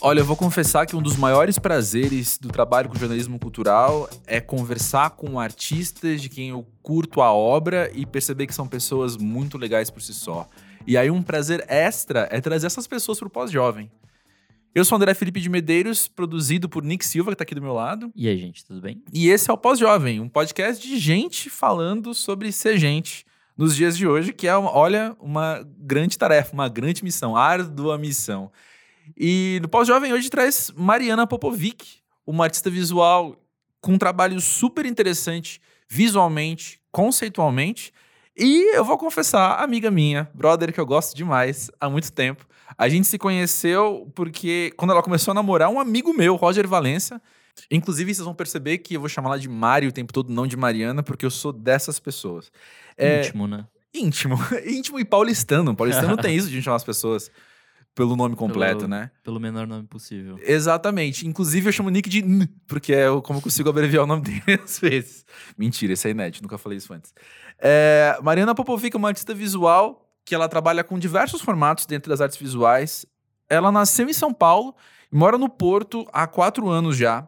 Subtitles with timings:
[0.00, 4.40] Olha, eu vou confessar que um dos maiores prazeres do trabalho com jornalismo cultural é
[4.40, 9.58] conversar com artistas de quem eu curto a obra e perceber que são pessoas muito
[9.58, 10.46] legais por si só.
[10.86, 13.90] E aí um prazer extra é trazer essas pessoas pro pós-jovem.
[14.72, 17.72] Eu sou André Felipe de Medeiros, produzido por Nick Silva, que tá aqui do meu
[17.72, 18.12] lado.
[18.14, 19.02] E aí, gente, tudo bem?
[19.12, 23.26] E esse é o Pós-Jovem, um podcast de gente falando sobre ser gente
[23.56, 28.52] nos dias de hoje, que é, olha, uma grande tarefa, uma grande missão, árdua missão.
[29.16, 33.36] E no Pós-Jovem hoje traz Mariana Popovic, uma artista visual
[33.80, 37.92] com um trabalho super interessante visualmente, conceitualmente.
[38.36, 42.46] E eu vou confessar, amiga minha, brother que eu gosto demais há muito tempo.
[42.76, 47.20] A gente se conheceu porque quando ela começou a namorar um amigo meu, Roger Valença.
[47.70, 50.46] Inclusive, vocês vão perceber que eu vou chamar ela de Mari o tempo todo, não
[50.46, 52.52] de Mariana, porque eu sou dessas pessoas.
[52.96, 53.66] É, íntimo, né?
[53.92, 54.38] Íntimo.
[54.64, 55.74] íntimo e paulistano.
[55.74, 57.32] Paulistano tem isso de chamar as pessoas
[57.98, 59.10] pelo nome completo, pelo, né?
[59.24, 60.38] Pelo menor nome possível.
[60.40, 61.26] Exatamente.
[61.26, 64.22] Inclusive, eu chamo o Nick de N, porque é como eu consigo abreviar o nome
[64.22, 65.26] dele às vezes.
[65.58, 67.12] Mentira, isso é inédito, nunca falei isso antes.
[67.58, 72.20] É, Mariana Popovic é uma artista visual que ela trabalha com diversos formatos dentro das
[72.20, 73.04] artes visuais.
[73.50, 74.76] Ela nasceu em São Paulo
[75.12, 77.26] e mora no Porto há quatro anos já,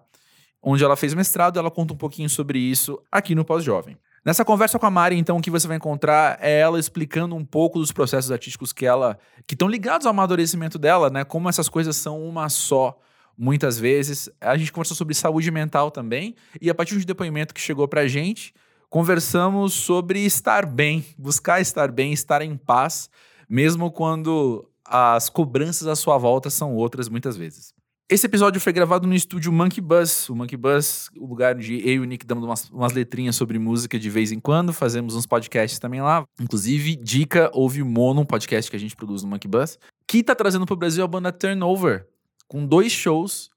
[0.63, 1.59] onde ela fez mestrado.
[1.59, 3.99] Ela conta um pouquinho sobre isso aqui no Pós-Jovem.
[4.23, 7.45] Nessa conversa com a Mari, então, o que você vai encontrar é ela explicando um
[7.45, 11.25] pouco dos processos artísticos que ela que estão ligados ao amadurecimento dela, né?
[11.25, 12.99] Como essas coisas são uma só.
[13.37, 17.61] Muitas vezes a gente conversou sobre saúde mental também e a partir de depoimento que
[17.61, 18.53] chegou pra gente,
[18.91, 23.09] conversamos sobre estar bem, buscar estar bem, estar em paz,
[23.49, 27.73] mesmo quando as cobranças à sua volta são outras muitas vezes.
[28.11, 30.29] Esse episódio foi gravado no estúdio Monkey Bus.
[30.29, 33.57] O Monkey Bus, o lugar onde eu e o Nick damos umas, umas, letrinhas sobre
[33.57, 34.73] música de vez em quando.
[34.73, 36.25] Fazemos uns podcasts também lá.
[36.41, 39.79] Inclusive, dica, ouve Mono, um podcast que a gente produz no Monkey Bus.
[40.09, 42.05] Que tá trazendo pro Brasil a banda Turnover.
[42.49, 43.49] Com dois shows.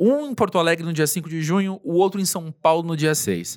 [0.00, 2.96] Um em Porto Alegre no dia 5 de junho, o outro em São Paulo no
[2.96, 3.56] dia 6.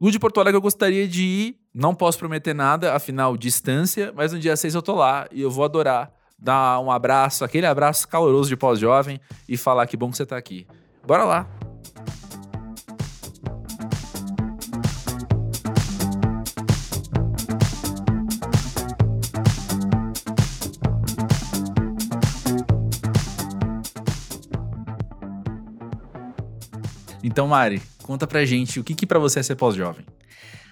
[0.00, 1.60] No de Porto Alegre eu gostaria de ir.
[1.74, 4.14] Não posso prometer nada, afinal, distância.
[4.16, 7.66] Mas no dia 6 eu tô lá e eu vou adorar dar um abraço, aquele
[7.66, 10.66] abraço caloroso de pós-jovem e falar que bom que você está aqui.
[11.06, 11.48] Bora lá!
[27.26, 30.04] Então, Mari, conta pra gente o que, que para você é ser pós-jovem.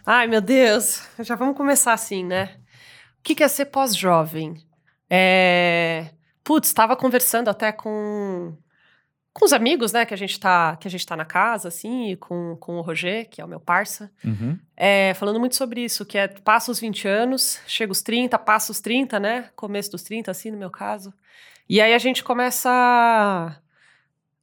[0.04, 2.56] Ai, meu Deus, já vamos começar assim, né?
[3.18, 4.62] O que, que é ser pós-jovem?
[5.14, 6.06] É...
[6.42, 8.56] Putz, estava conversando até com,
[9.30, 12.12] com os amigos, né, que a gente tá, que a gente tá na casa, assim,
[12.12, 14.58] e com, com o Roger, que é o meu parça, uhum.
[14.74, 18.72] é, falando muito sobre isso, que é passa os 20 anos, chega os 30, passa
[18.72, 21.12] os 30, né, começo dos 30, assim, no meu caso,
[21.68, 22.70] e aí a gente começa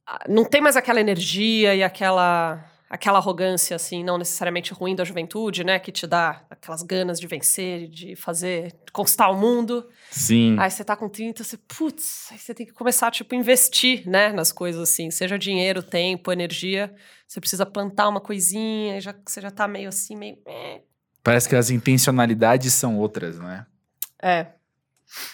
[0.06, 0.24] a...
[0.28, 5.62] não tem mais aquela energia e aquela aquela arrogância, assim, não necessariamente ruim da juventude,
[5.62, 5.78] né?
[5.78, 9.88] Que te dá aquelas ganas de vencer, de fazer, de conquistar o mundo.
[10.10, 10.56] Sim.
[10.58, 14.32] Aí você tá com 30, você, putz, aí você tem que começar, tipo, investir, né?
[14.32, 16.92] Nas coisas, assim, seja dinheiro, tempo, energia.
[17.28, 20.36] Você precisa plantar uma coisinha, e já, você já tá meio assim, meio.
[21.22, 23.66] Parece que as intencionalidades são outras, né?
[24.20, 24.48] É.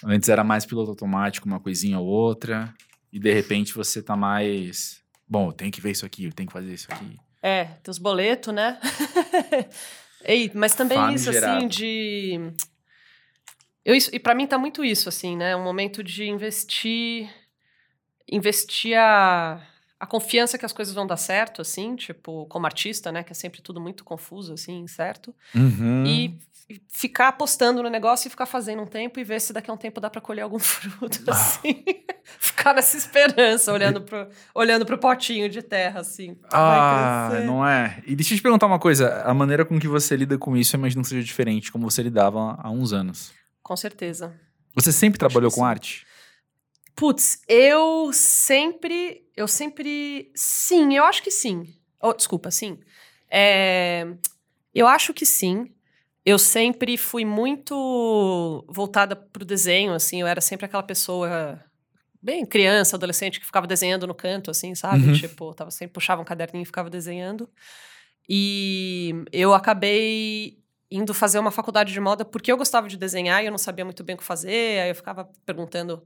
[0.05, 2.75] Antes era mais piloto automático, uma coisinha ou outra.
[3.11, 5.01] E de repente você tá mais.
[5.27, 7.17] Bom, tem que ver isso aqui, tem que fazer isso aqui.
[7.43, 8.79] É, tem os boletos, né?
[10.25, 11.59] Ei, mas também Fame isso, gerado.
[11.59, 12.41] assim, de.
[13.85, 15.55] Eu, isso, e para mim tá muito isso, assim, né?
[15.55, 17.31] Um momento de investir.
[18.29, 19.65] Investir a,
[19.99, 23.23] a confiança que as coisas vão dar certo, assim, tipo, como artista, né?
[23.23, 25.35] Que é sempre tudo muito confuso, assim, certo?
[25.55, 26.05] Uhum.
[26.07, 26.39] E
[26.89, 29.77] ficar apostando no negócio e ficar fazendo um tempo e ver se daqui a um
[29.77, 31.33] tempo dá para colher algum fruto, ah.
[31.33, 31.85] assim.
[32.41, 36.37] ficar nessa esperança, olhando pro, olhando pro potinho de terra, assim.
[36.53, 38.03] Ah, não é?
[38.07, 39.23] E deixa eu te perguntar uma coisa.
[39.23, 42.03] A maneira com que você lida com isso, eu imagino que seja diferente, como você
[42.03, 43.33] lidava há uns anos.
[43.63, 44.35] Com certeza.
[44.75, 46.07] Você sempre trabalhou com arte?
[46.95, 49.26] Putz, eu sempre...
[49.37, 50.31] Eu sempre...
[50.35, 51.75] Sim, eu acho que sim.
[52.01, 52.79] Oh, desculpa, sim.
[53.31, 54.07] É,
[54.75, 55.73] eu acho que sim
[56.27, 61.63] eu sempre fui muito voltada para o desenho, assim, eu era sempre aquela pessoa
[62.21, 65.07] bem criança, adolescente que ficava desenhando no canto, assim, sabe?
[65.07, 65.13] Uhum.
[65.13, 67.49] Tipo, tava sempre puxava um caderninho e ficava desenhando.
[68.29, 70.59] E eu acabei
[70.91, 73.85] indo fazer uma faculdade de moda porque eu gostava de desenhar e eu não sabia
[73.85, 76.03] muito bem o que fazer, aí eu ficava perguntando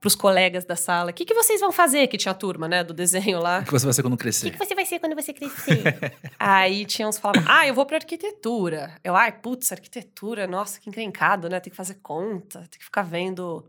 [0.00, 2.06] para os colegas da sala: o que, que vocês vão fazer?
[2.06, 3.60] Que tinha a turma, né, do desenho lá.
[3.60, 4.48] O que você vai ser quando crescer?
[4.48, 5.82] O que, que você vai ser quando você crescer?
[6.38, 8.94] Aí tinha uns que falavam: ah, eu vou para arquitetura.
[9.02, 11.60] Eu, ai, putz, arquitetura, nossa, que encrencado, né?
[11.60, 13.66] Tem que fazer conta, tem que ficar vendo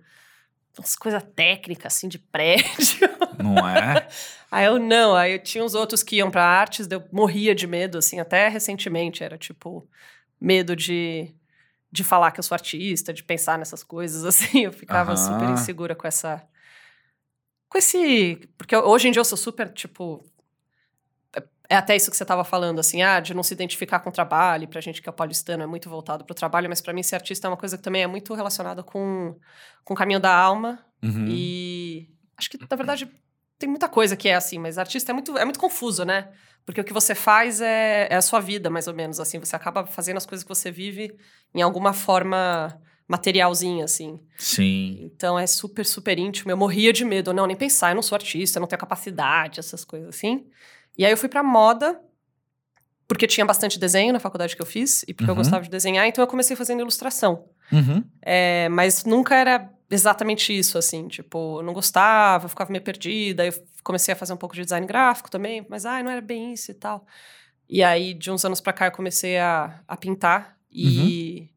[0.77, 3.09] umas coisas técnicas, assim, de prédio.
[3.41, 4.07] Não é?
[4.49, 7.67] Aí eu não, aí eu tinha uns outros que iam pra artes, eu morria de
[7.67, 9.85] medo, assim, até recentemente, era tipo,
[10.39, 11.35] medo de,
[11.91, 15.17] de falar que eu sou artista, de pensar nessas coisas, assim, eu ficava Aham.
[15.17, 16.43] super insegura com essa...
[17.69, 18.49] Com esse...
[18.57, 20.23] Porque hoje em dia eu sou super, tipo...
[21.35, 24.09] é- É até isso que você estava falando, assim, ah, de não se identificar com
[24.09, 27.03] o trabalho, pra gente que é paulistano é muito voltado pro trabalho, mas pra mim
[27.03, 29.37] ser artista é uma coisa que também é muito relacionada com,
[29.83, 31.25] com o caminho da alma, Uhum.
[31.27, 33.07] e acho que, na verdade,
[33.59, 36.31] tem muita coisa que é assim, mas artista é muito, é muito confuso, né?
[36.67, 39.39] Porque o que você faz é, é a sua vida, mais ou menos, assim.
[39.39, 41.15] Você acaba fazendo as coisas que você vive
[41.55, 42.77] em alguma forma
[43.07, 44.19] materialzinha, assim.
[44.37, 44.99] Sim.
[45.01, 46.51] Então é super, super íntimo.
[46.51, 47.33] Eu morria de medo.
[47.33, 50.45] Não, nem pensar, eu não sou artista, eu não tenho capacidade, essas coisas assim.
[50.97, 52.01] E aí eu fui pra moda,
[53.07, 55.39] porque tinha bastante desenho na faculdade que eu fiz, e porque eu Uhum.
[55.41, 57.45] gostava de desenhar, então eu comecei fazendo ilustração.
[57.71, 58.03] Uhum.
[58.21, 61.07] É, mas nunca era exatamente isso, assim.
[61.07, 63.43] Tipo, eu não gostava, eu ficava meio perdida.
[63.43, 66.21] Aí eu comecei a fazer um pouco de design gráfico também, mas ai, não era
[66.21, 67.05] bem isso e tal.
[67.69, 70.57] E aí, de uns anos pra cá, eu comecei a, a pintar.
[70.71, 71.49] E,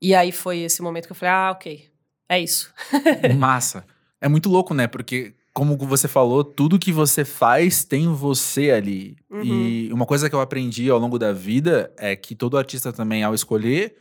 [0.00, 1.90] e aí foi esse momento que eu falei: ah, ok,
[2.28, 2.72] é isso.
[3.36, 3.84] Massa.
[4.20, 4.86] É muito louco, né?
[4.86, 9.16] Porque, como você falou, tudo que você faz tem você ali.
[9.30, 9.42] Uhum.
[9.42, 13.22] E uma coisa que eu aprendi ao longo da vida é que todo artista também,
[13.22, 13.96] ao escolher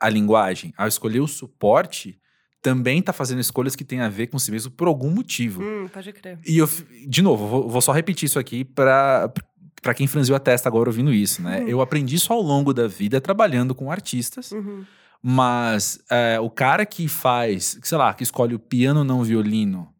[0.00, 2.20] a linguagem, ao escolher o suporte,
[2.60, 5.62] também tá fazendo escolhas que têm a ver com si mesmo por algum motivo.
[5.62, 6.38] Hum, pode crer.
[6.46, 6.68] E eu,
[7.06, 9.32] de novo, vou, vou só repetir isso aqui pra,
[9.80, 11.60] pra quem franziu a testa agora ouvindo isso, né?
[11.60, 11.68] Uhum.
[11.68, 14.52] Eu aprendi isso ao longo da vida trabalhando com artistas.
[14.52, 14.84] Uhum.
[15.22, 19.92] Mas é, o cara que faz, sei lá, que escolhe o piano não violino,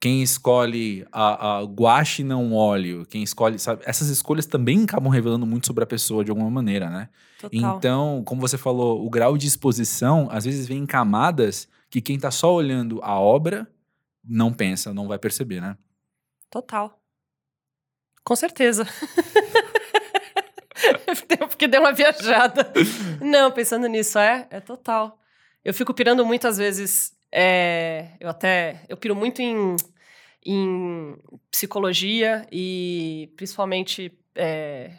[0.00, 3.82] quem escolhe a, a guache não óleo, quem escolhe, sabe?
[3.86, 7.08] Essas escolhas também acabam revelando muito sobre a pessoa de alguma maneira, né?
[7.40, 7.76] Total.
[7.76, 12.18] Então, como você falou, o grau de exposição às vezes vem em camadas que quem
[12.18, 13.66] tá só olhando a obra
[14.22, 15.78] não pensa, não vai perceber, né?
[16.50, 17.00] Total.
[18.22, 18.86] Com certeza.
[21.48, 22.70] Porque deu uma viajada.
[23.20, 25.18] Não, pensando nisso, é, é total.
[25.64, 27.16] Eu fico pirando muito às vezes.
[27.32, 28.84] é, eu até.
[28.90, 29.74] Eu piro muito em,
[30.44, 31.16] em
[31.50, 34.12] psicologia e principalmente.
[34.34, 34.90] é,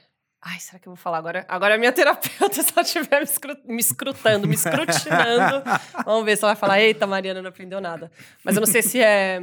[0.42, 1.46] ai, será que eu vou falar agora?
[1.48, 5.64] Agora a minha terapeuta, se ela estiver me, escru- me escrutando, me escrutinando,
[6.06, 8.12] vamos ver se ela vai falar: eita, Mariana, não aprendeu nada.
[8.44, 9.40] Mas eu não sei se é,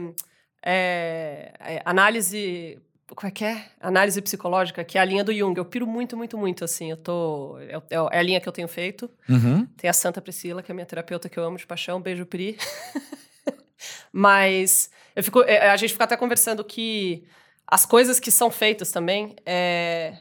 [0.65, 2.79] é, é análise.
[3.15, 3.67] Como é que é?
[3.81, 5.57] Análise psicológica, que é a linha do Jung.
[5.57, 6.91] Eu piro muito, muito, muito, assim.
[6.91, 7.59] Eu tô.
[7.59, 7.81] É,
[8.13, 9.11] é a linha que eu tenho feito.
[9.29, 9.67] Uhum.
[9.77, 12.01] Tem a Santa Priscila, que é a minha terapeuta que eu amo de paixão.
[12.01, 12.57] Beijo, Pri.
[14.13, 17.25] Mas eu fico, é, a gente fica até conversando que
[17.67, 20.17] as coisas que são feitas também é,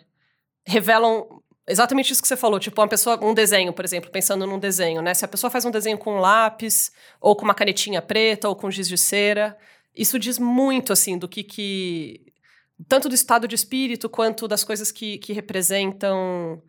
[0.65, 2.59] revelam exatamente isso que você falou.
[2.59, 5.13] Tipo, uma pessoa, um desenho, por exemplo, pensando num desenho, né?
[5.13, 8.55] Se a pessoa faz um desenho com um lápis, ou com uma canetinha preta, ou
[8.55, 9.57] com giz de cera,
[9.95, 12.21] isso diz muito, assim, do que que...
[12.87, 16.61] Tanto do estado de espírito, quanto das coisas que, que representam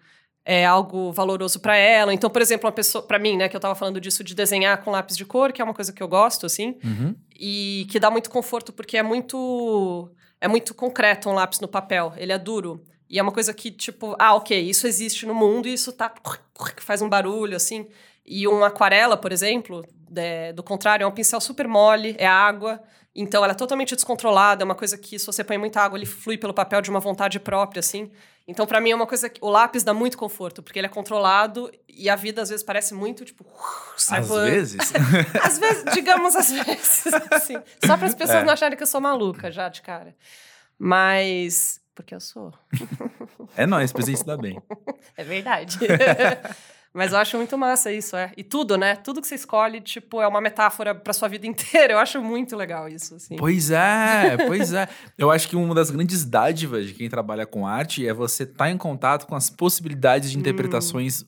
[0.45, 2.13] é algo valoroso para ela.
[2.13, 4.83] Então, por exemplo, uma pessoa, para mim, né, que eu tava falando disso de desenhar
[4.85, 7.17] com lápis de cor, que é uma coisa que eu gosto assim, Uhum.
[7.35, 12.13] e que dá muito conforto porque é muito é muito concreto um lápis no papel,
[12.19, 12.85] ele é duro.
[13.09, 16.09] E é uma coisa que tipo, ah, OK, isso existe no mundo e isso tá
[16.77, 17.87] que faz um barulho assim.
[18.27, 22.81] E uma aquarela, por exemplo, de- do contrário, é um pincel super mole, é água.
[23.15, 26.07] Então ela é totalmente descontrolada, é uma coisa que se você põe muita água, ele
[26.07, 28.11] flui pelo papel de uma vontade própria, assim.
[28.49, 30.91] Então, pra mim, é uma coisa que o lápis dá muito conforto, porque ele é
[30.91, 33.47] controlado e a vida às vezes parece muito, tipo,
[33.97, 34.51] sai Às voando.
[34.51, 34.93] vezes.
[35.43, 37.55] Às vezes, digamos às vezes, assim.
[37.87, 38.45] Só para as pessoas É.
[38.45, 40.15] não acharem que eu sou maluca já de cara.
[40.79, 41.81] Mas.
[41.95, 42.53] Porque eu sou.
[43.57, 44.61] é nóis, presente se dá bem.
[45.17, 45.79] É verdade.
[46.93, 48.33] Mas eu acho muito massa isso, é.
[48.37, 48.95] E tudo, né?
[48.95, 51.93] Tudo que você escolhe, tipo, é uma metáfora pra sua vida inteira.
[51.95, 53.35] Eu acho muito legal isso, assim.
[53.37, 54.89] Pois é, pois é.
[55.19, 58.71] Eu acho que uma das grandes dádivas de quem trabalha com arte é você estar
[58.71, 61.25] em contato com as possibilidades de interpretações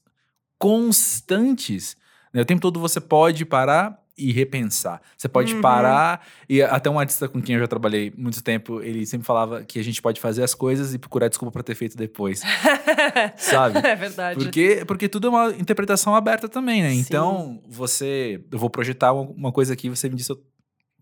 [0.59, 1.97] constantes.
[2.33, 2.41] né?
[2.43, 5.01] O tempo todo você pode parar e repensar.
[5.17, 5.61] Você pode Uhum.
[5.61, 9.63] parar e até um artista com quem eu já trabalhei muito tempo, ele sempre falava
[9.63, 12.41] que a gente pode fazer as coisas e procurar desculpa pra ter feito depois,
[13.37, 13.79] sabe?
[13.87, 14.39] é verdade.
[14.43, 16.91] Porque, porque tudo é uma interpretação aberta também, né?
[16.91, 17.01] Sim.
[17.01, 18.43] Então, você.
[18.51, 20.43] Eu vou projetar uma, coisa aqui, você me disse eu-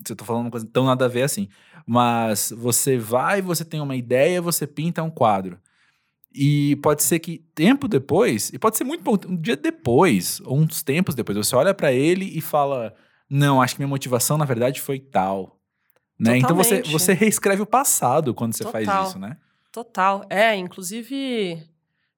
[0.05, 1.49] se eu tô falando uma coisa tão nada a ver assim.
[1.87, 5.59] Mas você vai, você tem uma ideia, você pinta um quadro.
[6.35, 10.59] E pode ser que tempo depois, e pode ser muito bom, um dia depois, ou
[10.59, 12.93] uns tempos depois, você olha pra ele e fala:
[13.29, 15.59] Não, acho que minha motivação, na verdade, foi tal.
[16.19, 16.37] Né?
[16.39, 19.05] Então você, você reescreve o passado quando você faz Total.
[19.05, 19.37] isso, né?
[19.73, 20.25] Total.
[20.31, 21.67] É, inclusive,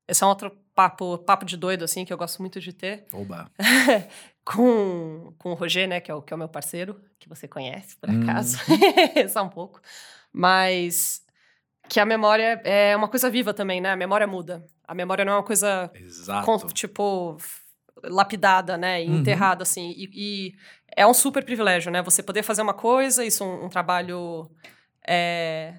[0.07, 3.07] essa é uma outra papo, papo de doido, assim, que eu gosto muito de ter.
[3.13, 3.51] Oba.
[4.45, 7.49] com, com o Roger, né, que é o, que é o meu parceiro, que você
[7.49, 8.23] conhece, por Hum.
[8.23, 8.59] acaso.
[9.31, 9.81] Só um pouco.
[10.33, 11.23] Mas
[11.89, 13.91] que a memória é uma coisa viva também, né?
[13.93, 14.65] A memória muda.
[14.87, 16.45] A memória não é uma coisa, Exato.
[16.45, 17.37] com- tipo,
[18.05, 19.03] lapidada, né?
[19.03, 19.17] E Uhum.
[19.21, 19.93] enterrada, assim.
[19.97, 20.55] E, e
[20.97, 22.03] é um super privilégio, né?
[22.03, 24.51] Você poder fazer uma coisa, isso é um, um trabalho...
[25.07, 25.75] é,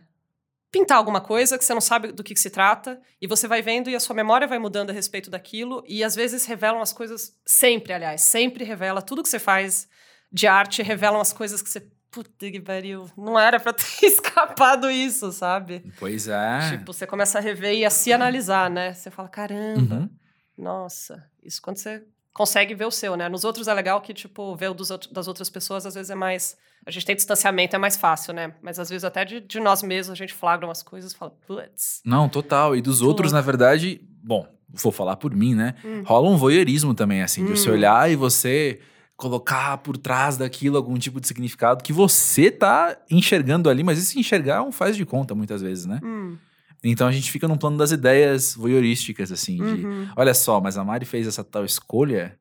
[0.72, 3.62] pintar alguma coisa que você não sabe do que, que se trata, e você vai
[3.62, 6.94] vendo e a sua memória vai mudando a respeito daquilo, e às vezes revelam as
[6.94, 9.88] coisas, sempre, aliás, sempre revela, tudo que você faz
[10.32, 11.88] de arte revelam as coisas que você.
[12.10, 15.84] Puta que pariu, não era pra ter escapado isso, sabe?
[16.00, 16.72] Pois é.
[16.72, 18.94] Tipo, você começa a rever e a se analisar, né?
[18.94, 20.10] Você fala, caramba, Uhum.
[20.58, 22.04] nossa, isso quando você
[22.38, 23.27] consegue ver o seu, né?
[23.27, 26.15] Nos outros é legal que, tipo, ver o dos das outras pessoas às vezes é
[26.15, 26.56] mais.
[26.86, 28.53] A gente tem distanciamento, é mais fácil, né?
[28.62, 31.32] Mas às vezes até de, de nós mesmos a gente flagra umas coisas e fala,
[31.48, 32.00] putz.
[32.06, 32.75] Não, total.
[32.75, 35.74] E dos outros, na verdade, bom, vou falar por mim, né?
[35.84, 36.03] Hum.
[36.06, 37.74] Rola um voyeurismo também, assim, de você Hum.
[37.74, 38.79] olhar e você
[39.17, 44.20] colocar por trás daquilo algum tipo de significado que você tá enxergando ali, mas esse
[44.20, 46.00] enxergar é um faz de conta muitas vezes, né?
[46.03, 46.38] Hum,
[46.84, 50.10] Então a gente fica num plano das ideias voyeurísticas, assim, de uhum.
[50.15, 52.38] olha só, mas a Mari fez essa tal escolha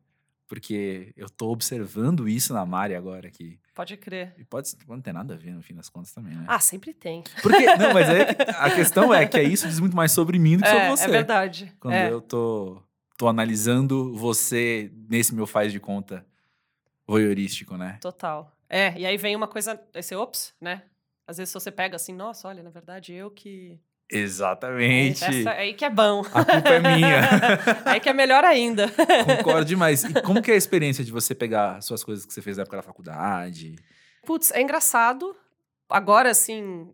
[0.48, 3.58] porque eu tô observando isso na Mari agora aqui.
[3.74, 4.34] Pode crer.
[4.38, 6.44] E pode não ter nada a ver no fim das contas também, né?
[6.46, 7.24] Ah, sempre tem.
[7.42, 8.22] Porque, não, mas aí
[8.56, 10.88] a questão é que é isso diz muito mais sobre mim do que É, sobre
[10.88, 11.04] você.
[11.04, 11.74] é verdade.
[11.80, 12.10] Quando é.
[12.10, 12.80] eu tô,
[13.18, 16.24] tô analisando você nesse meu faz de conta
[17.06, 17.98] voyeurístico, né?
[18.00, 18.56] Total.
[18.68, 20.82] É, e aí vem uma coisa, esse ops, né?
[21.26, 23.80] Às vezes você pega assim, nossa, olha, na verdade eu que.
[24.10, 25.24] Exatamente.
[25.24, 26.20] Essa, aí que é bom.
[26.32, 27.20] A culpa é minha.
[27.84, 28.86] aí que é melhor ainda.
[29.24, 30.04] Concordo demais.
[30.04, 32.62] E como que é a experiência de você pegar suas coisas que você fez na
[32.62, 33.76] época da faculdade?
[34.24, 35.34] Putz, é engraçado.
[35.88, 36.88] Agora, assim.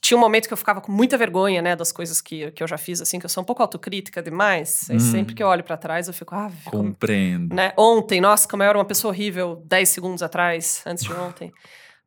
[0.00, 2.68] Tinha um momento que eu ficava com muita vergonha, né, das coisas que, que eu
[2.68, 4.84] já fiz, assim, que eu sou um pouco autocrítica demais.
[4.90, 5.00] Aí Uhum.
[5.00, 7.54] sempre que eu olho pra trás, eu fico, ah, como, Compreendo.
[7.54, 7.72] né?
[7.74, 11.50] Ontem, nossa, como eu era uma pessoa horrível 10 segundos atrás, antes de ontem.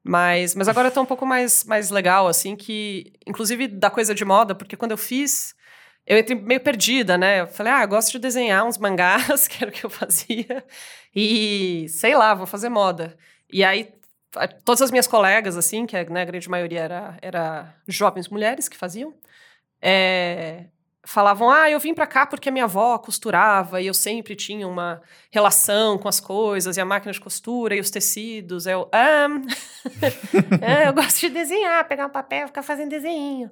[0.07, 3.11] Mas, mas agora tô um pouco mais, mais legal, assim, que...
[3.25, 5.53] Inclusive da coisa de moda, porque quando eu fiz,
[6.05, 7.41] eu entrei meio perdida, né?
[7.41, 10.63] Eu falei, ah, eu gosto de desenhar uns mangás, que era o que eu fazia.
[11.15, 13.17] E, sei lá, vou fazer moda.
[13.51, 13.89] E aí,
[14.35, 18.69] a- todas as minhas colegas, assim, que né, a grande maioria era, era jovens mulheres
[18.69, 19.13] que faziam,
[19.81, 20.65] é,
[21.07, 24.67] falavam, ah, eu vim pra cá porque a minha avó costurava e eu sempre tinha
[24.67, 28.67] uma relação com as coisas e a máquina de costura e os tecidos.
[28.67, 29.27] Eu, ah,
[30.61, 33.49] é, eu gosto de desenhar, pegar um papel ficar fazendo desenho.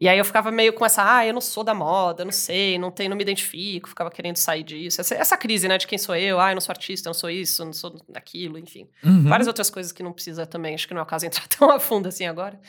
[0.00, 2.78] E aí eu ficava meio com essa, ah, eu não sou da moda, não sei,
[2.78, 5.00] não tenho, não me identifico, ficava querendo sair disso.
[5.00, 7.14] Essa, essa crise, né, de quem sou eu, ah, eu não sou artista, eu não
[7.18, 8.88] sou isso, eu não sou daquilo, enfim.
[9.04, 9.24] Uhum.
[9.24, 11.70] Várias outras coisas que não precisa também, acho que não é o caso entrar tão
[11.70, 12.60] a fundo assim agora.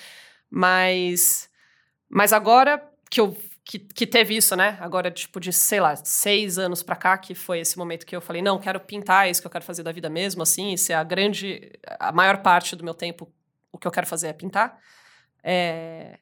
[0.50, 1.50] Mas,
[2.10, 4.78] mas agora que eu que, que teve isso, né?
[4.80, 8.22] Agora, tipo, de, sei lá, seis anos pra cá, que foi esse momento que eu
[8.22, 10.92] falei, não, quero pintar, é isso que eu quero fazer da vida mesmo, assim, isso
[10.92, 13.28] é a grande, a maior parte do meu tempo,
[13.72, 14.78] o que eu quero fazer é pintar.
[15.44, 16.20] É,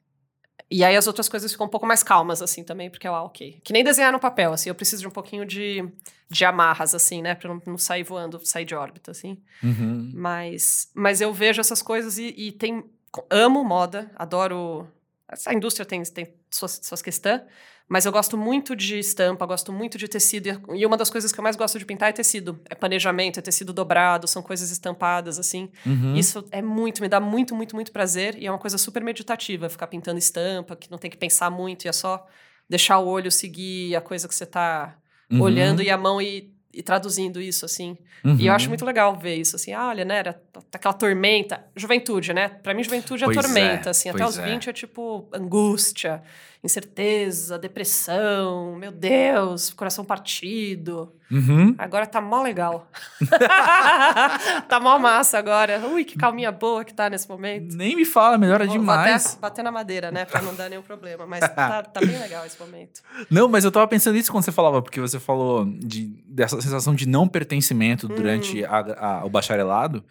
[0.71, 3.59] E aí as outras coisas ficam um pouco mais calmas, assim, também, porque, ah, ok.
[3.63, 5.87] Que nem desenhar no papel, assim, eu preciso de um pouquinho de,
[6.29, 7.35] de amarras, assim, né?
[7.35, 9.37] Pra não, não sair voando, sair de órbita, assim.
[9.61, 10.11] Uhum.
[10.15, 12.83] Mas, mas eu vejo essas coisas e, e tem,
[13.29, 14.87] amo moda, adoro.
[15.27, 17.41] Essa indústria tem, tem suas, suas questões,
[17.87, 20.47] mas eu gosto muito de estampa, gosto muito de tecido.
[20.47, 22.59] e- E uma das coisas que eu mais gosto de pintar é tecido.
[22.69, 25.69] É planejamento, é tecido dobrado, são coisas estampadas, assim.
[25.85, 26.15] Uhum.
[26.15, 28.37] Isso é muito, me dá muito, muito, muito prazer.
[28.37, 31.85] E é uma coisa super meditativa, ficar pintando estampa, que não tem que pensar muito,
[31.85, 32.25] e é só
[32.69, 34.95] deixar o olho seguir a coisa que você tá
[35.29, 35.41] Uhum.
[35.41, 37.97] olhando e a mão ir, ir traduzindo isso, assim.
[38.23, 38.37] Uhum.
[38.39, 40.33] E eu acho muito legal ver isso, assim, ah, olha, né, era
[40.73, 42.47] aquela tormenta, juventude, né?
[42.49, 44.43] Pra mim, juventude é Pois é, tormenta, assim, até os é.
[44.43, 46.21] 20 é tipo angústia,
[46.63, 51.11] incerteza, depressão, meu Deus, coração partido.
[51.31, 51.73] Uhum.
[51.77, 52.87] Agora tá mó legal.
[54.67, 55.79] tá mó massa agora.
[55.87, 57.75] Ui, que calminha boa que tá nesse momento.
[57.75, 59.25] Nem me fala, melhora Vou- demais.
[59.25, 62.45] até bater na madeira, né, pra não dar nenhum problema, mas tá, tá bem legal
[62.45, 63.01] esse momento.
[63.29, 66.93] Não, mas eu tava pensando nisso quando você falava, porque você falou de, dessa sensação
[66.95, 68.15] de não pertencimento Hum.
[68.15, 70.03] durante a- a- o bacharelado.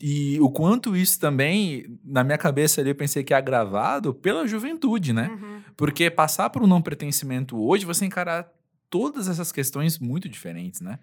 [0.00, 4.46] E o quanto isso também, na minha cabeça ali, eu pensei que é agravado pela
[4.46, 5.28] juventude, né?
[5.28, 5.62] Uhum.
[5.76, 8.48] Porque passar por um não pertencimento hoje, você encarar
[8.88, 10.98] todas essas questões muito diferentes, né?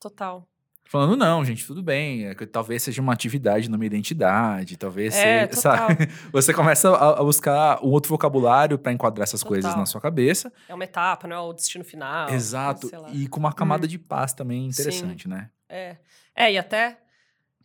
[0.00, 0.48] Total.
[0.86, 2.26] Falando, não, gente, tudo bem.
[2.26, 5.56] é que talvez seja uma atividade numa identidade, talvez É, seja.
[5.62, 6.08] Sabe?
[6.30, 9.78] Você começa a, a buscar um outro vocabulário para enquadrar essas coisas Total.
[9.80, 10.52] na sua cabeça.
[10.68, 12.28] É uma etapa, não é o destino final.
[12.28, 12.90] Exato.
[13.12, 13.88] E com uma camada Hum.
[13.88, 15.48] de paz também interessante, né?
[15.68, 15.96] É.
[16.36, 16.98] é, e até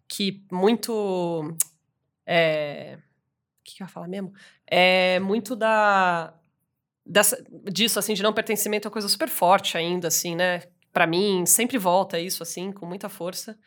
[0.10, 1.56] que muito.
[2.26, 4.34] É, o que, que eu ia falar mesmo?
[4.68, 6.34] É muito da.
[7.06, 10.64] dessa, disso, assim, de não pertencimento é uma coisa super forte ainda, assim, né?
[10.92, 13.58] Pra mim, sempre volta isso, assim, com muita força.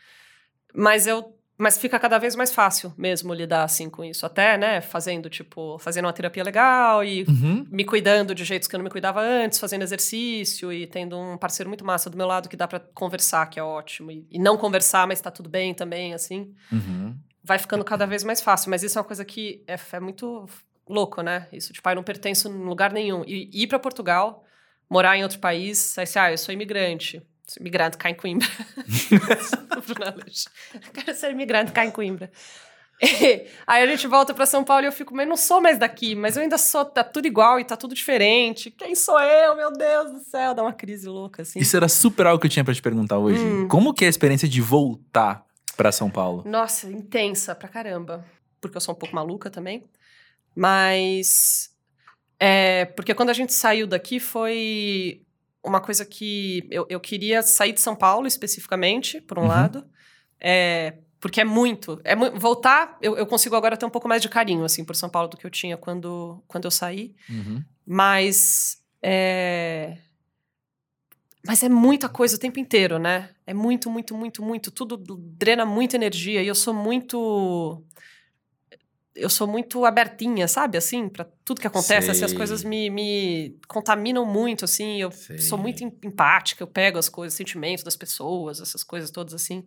[0.74, 4.26] Mas eu mas fica cada vez mais fácil mesmo lidar assim com isso.
[4.26, 7.66] Até, né, fazendo, tipo, fazendo uma terapia legal e Uhum.
[7.70, 11.38] me cuidando de jeitos que eu não me cuidava antes, fazendo exercício e tendo um
[11.38, 14.10] parceiro muito massa do meu lado que dá pra conversar, que é ótimo.
[14.10, 16.52] E, e não conversar, mas tá tudo bem também, assim.
[16.72, 17.16] Uhum.
[17.44, 18.70] Vai ficando cada vez mais fácil.
[18.70, 20.46] Mas isso é uma coisa que é, é muito
[20.88, 21.46] louco, né?
[21.52, 23.22] Isso, tipo, eu não pertenço em lugar nenhum.
[23.26, 24.44] E ir pra Portugal,
[24.90, 27.22] morar em outro país, aí você, ah, eu sou imigrante.
[27.60, 28.48] Imigrante cá em Coimbra.
[30.92, 32.30] Quero ser imigrante cá em Coimbra.
[33.66, 36.14] Aí a gente volta pra São Paulo e eu fico, mas não sou mais daqui,
[36.14, 38.70] mas eu ainda sou, tá tudo igual e tá tudo diferente.
[38.70, 40.54] Quem sou eu, meu Deus do céu?
[40.54, 41.58] Dá uma crise louca, assim.
[41.58, 43.40] Isso era super algo que eu tinha pra te perguntar hoje.
[43.40, 43.66] Hum.
[43.66, 45.44] Como que é a experiência de voltar
[45.76, 46.44] pra São Paulo?
[46.46, 48.24] Nossa, intensa pra caramba.
[48.60, 49.84] Porque eu sou um pouco maluca também.
[50.54, 51.70] Mas.
[52.38, 55.21] É, porque quando a gente saiu daqui foi
[55.62, 59.48] uma coisa que eu, eu queria sair de São Paulo especificamente, por um Uhum.
[59.48, 59.86] lado.
[60.40, 62.00] É, porque é muito.
[62.02, 64.96] É mu- voltar, eu, eu consigo agora ter um pouco mais de carinho assim por
[64.96, 67.14] São Paulo do que eu tinha quando, quando eu saí.
[67.30, 67.62] Uhum.
[67.86, 68.82] Mas.
[69.00, 69.98] É...
[71.44, 73.30] Mas é muita coisa o tempo inteiro, né?
[73.46, 74.70] É muito, muito, muito, muito.
[74.70, 76.40] Tudo drena muita energia.
[76.42, 77.84] E eu sou muito.
[79.14, 80.78] Eu sou muito abertinha, sabe?
[80.78, 82.10] Assim, para tudo que acontece.
[82.10, 85.00] Assim, as coisas me, me contaminam muito, assim.
[85.00, 85.38] Eu Sei.
[85.38, 86.62] sou muito em- empática.
[86.62, 89.66] Eu pego as coisas, sentimentos das pessoas, essas coisas todas, assim.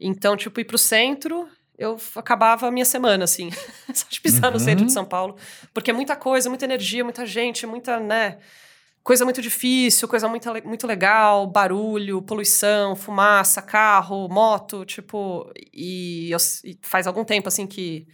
[0.00, 3.50] Então, tipo, ir pro centro, eu acabava a minha semana, assim.
[3.94, 4.64] Só de pisar no Uhum.
[4.64, 5.36] centro de São Paulo.
[5.72, 8.38] Porque é muita coisa, muita energia, muita gente, muita, né?
[9.02, 15.52] Coisa muito difícil, coisa muito, muito legal, barulho, poluição, fumaça, carro, moto, tipo.
[15.72, 18.06] E, eu e faz algum tempo, assim, que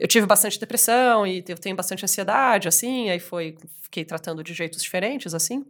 [0.00, 3.56] eu tive bastante depressão e eu tenho bastante ansiedade, assim, aí foi.
[3.82, 5.64] Fiquei tratando de jeitos diferentes, assim.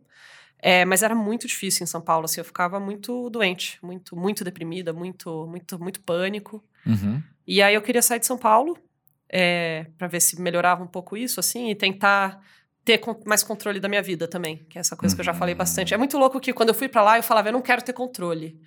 [0.63, 4.45] É, mas era muito difícil em São Paulo, assim, eu ficava muito doente, muito, muito
[4.45, 6.63] deprimida, muito, muito, muito pânico.
[6.87, 7.23] Uhum.
[7.47, 8.79] E aí eu queria sair de São Paulo
[9.29, 12.41] é, para ver se melhorava um pouco isso, assim, e tentar
[12.85, 15.55] ter mais controle da minha vida também, que é essa coisa que eu já falei
[15.55, 15.59] Uhum.
[15.59, 15.95] bastante.
[15.95, 17.93] É muito louco que quando eu fui para lá eu falava, eu não quero ter
[17.95, 18.61] controle.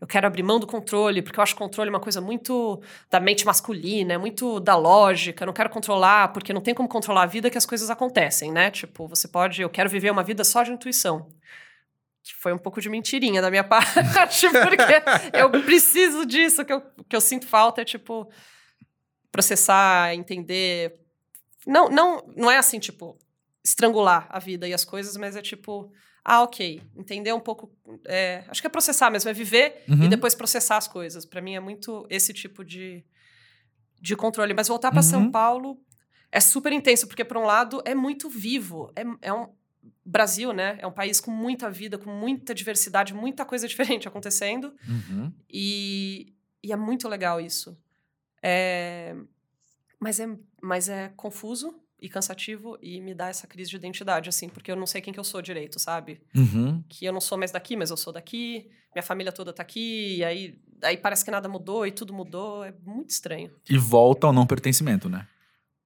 [0.00, 3.44] Eu quero abrir mão do controle, porque eu acho controle uma coisa muito da mente
[3.44, 5.44] masculina, é muito da lógica.
[5.44, 8.50] Eu não quero controlar, porque não tem como controlar a vida que as coisas acontecem,
[8.50, 8.70] né?
[8.70, 11.28] Tipo, você pode, eu quero viver uma vida só de intuição.
[12.22, 16.80] Que foi um pouco de mentirinha da minha parte, porque eu preciso disso, que eu,
[17.06, 18.26] que eu sinto falta é, tipo,
[19.30, 20.98] processar, entender.
[21.66, 23.18] Não, não, não é assim, tipo,
[23.62, 25.92] estrangular a vida e as coisas, mas é tipo,
[26.24, 27.70] ah, ok, entender um pouco.
[28.06, 30.04] é, acho que é processar mesmo, é viver Uhum.
[30.04, 31.24] e depois processar as coisas.
[31.24, 33.04] Pra mim é muito esse tipo de,
[34.00, 34.52] de controle.
[34.54, 35.30] Mas voltar São Uhum.
[35.30, 35.80] Paulo
[36.30, 38.92] é super intenso, porque, por um lado, é muito vivo.
[38.96, 39.48] É, é um.
[40.04, 40.76] Brasil, né?
[40.80, 44.74] É um país com muita vida, com muita diversidade, muita coisa diferente acontecendo.
[44.88, 45.32] Uhum.
[45.48, 47.78] E, e é muito legal isso.
[48.42, 49.14] É,
[49.98, 50.26] mas, é,
[50.60, 54.76] mas é confuso e cansativo e me dá essa crise de identidade, assim, porque eu
[54.76, 56.20] não sei quem que eu sou direito, sabe?
[56.34, 56.82] Uhum.
[56.88, 60.16] Que eu não sou mais daqui, mas eu sou daqui, minha família toda tá aqui,
[60.16, 62.64] e aí, aí parece que nada mudou e tudo mudou.
[62.64, 63.50] É muito estranho.
[63.68, 65.26] E volta ao não pertencimento, né?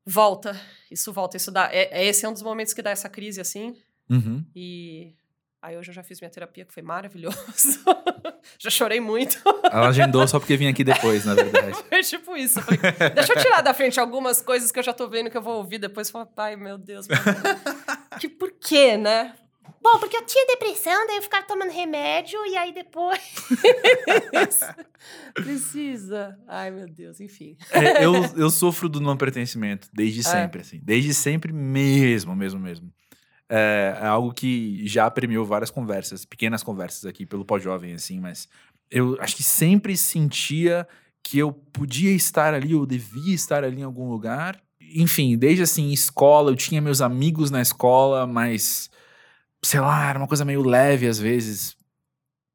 [0.07, 0.59] Volta,
[0.91, 1.69] isso volta, isso dá.
[1.73, 3.75] É, é- esse é um dos momentos que dá essa crise, assim,
[4.09, 4.45] Uhum.
[4.55, 5.15] e.
[5.63, 7.39] Aí hoje eu já fiz minha terapia, que foi maravilhoso.
[8.59, 9.41] já chorei muito.
[9.65, 11.77] Ela agendou só porque vinha aqui depois, na verdade.
[11.89, 12.61] Foi tipo isso.
[12.61, 12.77] Foi,
[13.15, 15.57] deixa eu tirar da frente algumas coisas que eu já tô vendo que eu vou
[15.59, 17.07] ouvir depois e falar, ai meu Deus.
[17.09, 17.59] meu Deus.
[18.21, 19.35] que por quê, né?
[19.83, 23.21] Bom, porque eu tinha depressão, daí eu ficava tomando remédio e aí depois.
[25.35, 26.39] Precisa.
[26.49, 27.57] Ai meu Deus, enfim.
[27.71, 30.23] É, eu, eu sofro do não pertencimento desde É.
[30.23, 30.81] sempre, assim.
[30.83, 32.91] Desde sempre mesmo, mesmo, mesmo.
[33.57, 38.49] É, é algo que já premiou várias conversas, pequenas conversas aqui pelo pós-jovem, assim, mas
[38.91, 40.89] eu acho que sempre sentia
[41.23, 44.61] que eu podia estar ali, eu devia estar ali em algum lugar.
[44.81, 48.91] Enfim, desde assim, escola, eu tinha meus amigos na escola, mas
[49.65, 51.77] sei lá, era uma coisa meio leve às vezes,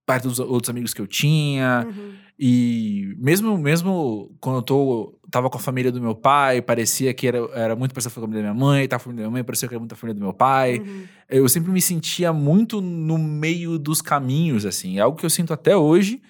[0.06, 1.88] perto dos outros amigos que eu tinha.
[1.88, 2.16] Uhum.
[2.42, 7.28] E mesmo, mesmo quando eu tô, tava com a família do meu pai, parecia que
[7.28, 9.30] era, era muito parecido com a família da minha mãe, tava com a família da
[9.30, 10.80] minha mãe, parecia que era muito a família do meu pai.
[10.80, 11.04] Uhum.
[11.28, 14.98] Eu sempre me sentia muito no meio dos caminhos, assim.
[14.98, 16.22] É algo que eu sinto até hoje.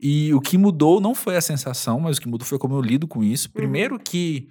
[0.00, 2.80] E o que mudou não foi a sensação, mas o que mudou foi como eu
[2.80, 3.50] lido com isso.
[3.50, 4.48] Primeiro que,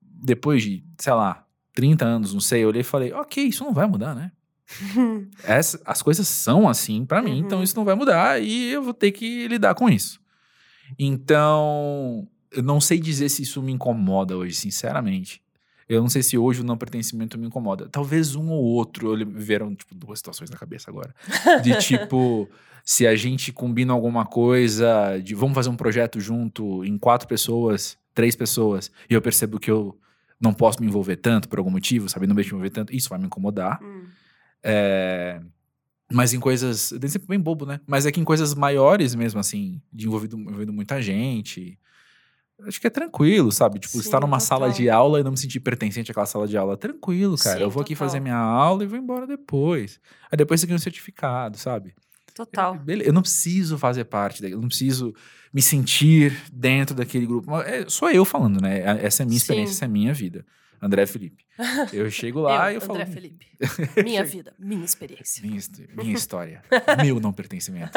[0.00, 3.74] depois de, sei lá, 30 anos, não sei, eu olhei e falei, ok, isso não
[3.74, 4.30] vai mudar, né?
[5.42, 7.38] Essa- as coisas são assim pra mim, Uhum.
[7.38, 10.20] então isso não vai mudar e eu vou ter que lidar com isso.
[10.98, 15.42] Então, eu não sei dizer se isso me incomoda hoje, sinceramente.
[15.88, 17.88] Eu não sei se hoje o não pertencimento me incomoda.
[17.88, 19.20] Talvez um ou outro.
[19.20, 21.14] Eu vieram, tipo, duas situações na cabeça agora.
[21.62, 22.48] De tipo,
[22.84, 27.98] se a gente combina alguma coisa, de vamos fazer um projeto junto em quatro pessoas,
[28.14, 29.98] três pessoas, e eu percebo que eu
[30.40, 32.26] não posso me envolver tanto por algum motivo, sabe?
[32.26, 33.78] Não me envolver tanto, isso vai me incomodar.
[33.82, 34.04] Hum.
[34.62, 35.40] É,
[36.12, 36.92] Mas em coisas.
[36.92, 37.80] Deve ser bem bobo, né?
[37.86, 41.78] Mas é que em coisas maiores mesmo, assim, de envolvido, envolvendo muita gente.
[42.66, 43.80] Acho que é tranquilo, sabe?
[43.80, 44.76] Tipo, Sim, estar numa sala total.
[44.76, 46.76] de aula e não me sentir pertencente àquela sala de aula.
[46.76, 47.58] Tranquilo, cara.
[47.58, 48.08] Sim, eu vou aqui total.
[48.08, 49.98] fazer minha aula e vou embora depois.
[50.30, 51.94] Aí depois você ganha um certificado, sabe?
[52.32, 52.76] Total.
[52.78, 55.14] Beleza, eu não preciso fazer parte daquilo, eu não preciso
[55.52, 57.60] me sentir dentro daquele grupo.
[57.60, 58.80] É sou eu falando, né?
[59.04, 59.42] Essa é a minha Sim.
[59.42, 60.44] experiência, essa é a minha vida.
[60.84, 61.44] André Felipe.
[61.92, 63.12] Eu chego lá e eu André falo.
[63.14, 63.46] Felipe.
[64.04, 65.42] Minha vida, minha experiência.
[65.42, 65.60] Minha,
[65.96, 66.62] minha história.
[67.02, 67.92] meu não pertencimento.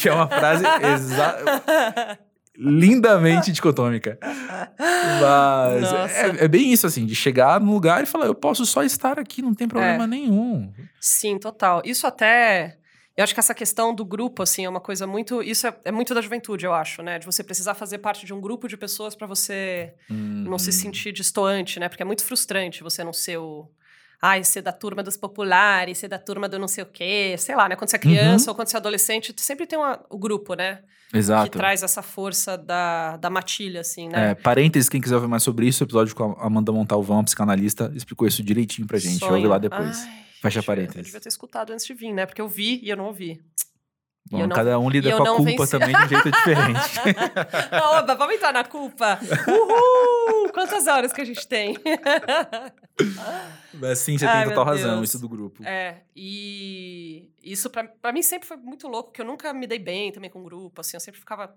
[0.00, 2.18] que é uma frase exa-
[2.56, 4.18] lindamente dicotômica.
[4.22, 6.14] Mas Nossa.
[6.14, 9.18] é, é bem isso, assim, de chegar num lugar e falar, eu posso só estar
[9.18, 10.06] aqui, não tem problema É.
[10.06, 10.72] nenhum.
[11.00, 11.82] Sim, total.
[11.84, 12.78] Isso até.
[13.16, 15.42] Eu acho que essa questão do grupo, assim, é uma coisa muito.
[15.42, 17.18] Isso é, é muito da juventude, eu acho, né?
[17.18, 20.72] De você precisar fazer parte de um grupo de pessoas para você não se Uhum.
[20.72, 21.88] sentir distoante, né?
[21.88, 23.66] Porque é muito frustrante você não ser o.
[24.20, 27.34] Ai, ser da turma dos populares, ser da turma do não sei o quê.
[27.38, 27.76] Sei lá, né?
[27.76, 30.80] Quando você é criança ou quando você é adolescente, sempre tem uma- o grupo, né?
[31.10, 31.56] Que Exato.
[31.56, 34.30] traz essa força da, da matilha, assim, né?
[34.30, 37.24] É, parênteses, quem quiser ouvir mais sobre isso, o episódio com a Amanda Montalvão, a
[37.24, 39.18] psicanalista, explicou isso direitinho pra gente.
[39.20, 39.34] Sonho.
[39.36, 40.04] Ouve lá depois.
[40.04, 40.96] Ai, Fecha parênteses.
[40.98, 42.26] Eu devia ter escutado antes de vir, né?
[42.26, 43.40] Porque eu vi e eu não ouvi.
[44.30, 45.70] Bom, não- cada um lida com a culpa venci.
[45.70, 46.80] também de um jeito diferente.
[47.96, 49.18] Oba, vamos entrar na culpa.
[49.46, 50.50] Uhul!
[50.52, 51.76] Quantas horas que a gente tem?
[53.74, 55.62] Mas sim, você Ai, tem total razão, isso do grupo.
[55.64, 59.78] É, e isso pra, pra mim sempre foi muito louco, que eu nunca me dei
[59.78, 61.54] bem também com o grupo, assim, eu sempre ficava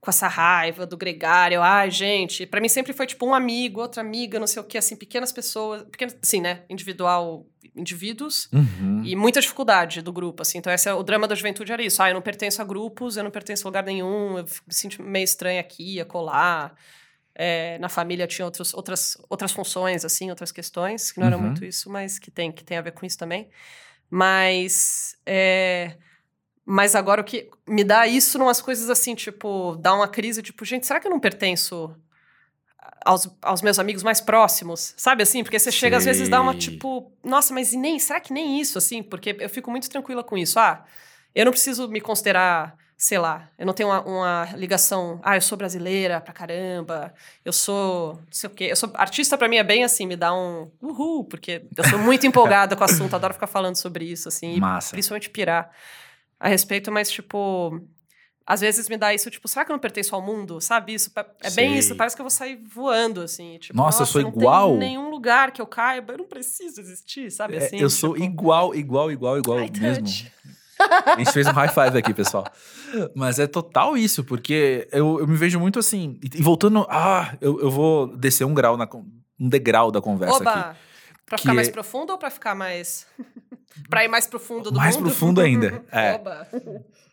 [0.00, 4.00] com essa raiva do gregário, ai, gente, pra mim sempre foi tipo um amigo, outra
[4.00, 9.02] amiga, não sei o que, assim, pequenas pessoas, pequenas, assim, né, individual, indivíduos, Uhum.
[9.04, 10.56] e muita dificuldade do grupo, assim.
[10.56, 12.02] Então, esse é o drama da juventude era isso.
[12.02, 15.02] Ah, eu não pertenço a grupos, eu não pertenço a lugar nenhum, eu me sinto
[15.02, 16.74] meio estranha aqui, a colar.
[17.34, 21.44] É, na família tinha outros, outras, outras funções, assim, outras questões, que não eram Uhum.
[21.44, 23.48] muito isso, mas que tem, que tem a ver com isso também.
[24.10, 25.14] Mas.
[25.26, 25.96] é,
[26.70, 30.64] mas agora o que me dá isso numas coisas assim, tipo, dá uma crise, tipo,
[30.64, 31.92] gente, será que eu não pertenço
[33.04, 34.94] aos, aos meus amigos mais próximos?
[34.96, 35.42] Sabe assim?
[35.42, 38.60] Porque você chega, às vezes, dá uma tipo, nossa, mas e nem, será que nem
[38.60, 39.02] isso, assim?
[39.02, 40.60] Porque eu fico muito tranquila com isso.
[40.60, 40.84] Ah,
[41.34, 45.40] eu não preciso me considerar, sei lá, eu não tenho uma, uma ligação, ah, eu
[45.40, 47.12] sou brasileira pra caramba,
[47.44, 48.68] eu sou, não sei o quê.
[48.70, 51.98] Eu sou, artista pra mim é bem assim, me dá um uhul, porque eu sou
[51.98, 54.60] muito empolgada com o assunto, adoro ficar falando sobre isso, assim.
[54.60, 54.92] Massa.
[54.92, 55.68] principalmente pirar
[56.40, 57.78] a respeito, mas, tipo,
[58.46, 60.60] às vezes me dá isso, tipo, será que eu não pertenço ao mundo?
[60.60, 61.10] Sabe isso?
[61.42, 61.78] É bem Sei.
[61.78, 63.58] isso, parece que eu vou sair voando, assim.
[63.58, 64.70] Tipo, Nossa, eu sou não igual.
[64.70, 67.76] Tem nenhum lugar que eu caiba, eu não preciso existir, sabe É, assim?
[67.76, 70.04] eu sou tipo, igual, igual, igual, igual Ai, mesmo.
[70.04, 70.32] touch.
[70.80, 72.46] A gente fez um high five aqui, pessoal.
[73.14, 76.18] Mas é total isso, porque eu, eu me vejo muito assim.
[76.22, 76.86] E, voltando.
[76.88, 78.88] Ah, eu, eu vou descer um grau, na,
[79.38, 80.78] um degrau da conversa aqui.
[81.30, 83.06] Pra ficar mais é- profundo ou pra ficar mais.
[83.88, 85.04] pra ir mais profundo do Mais mundo?
[85.06, 86.14] profundo ainda, é.
[86.16, 86.46] Oba!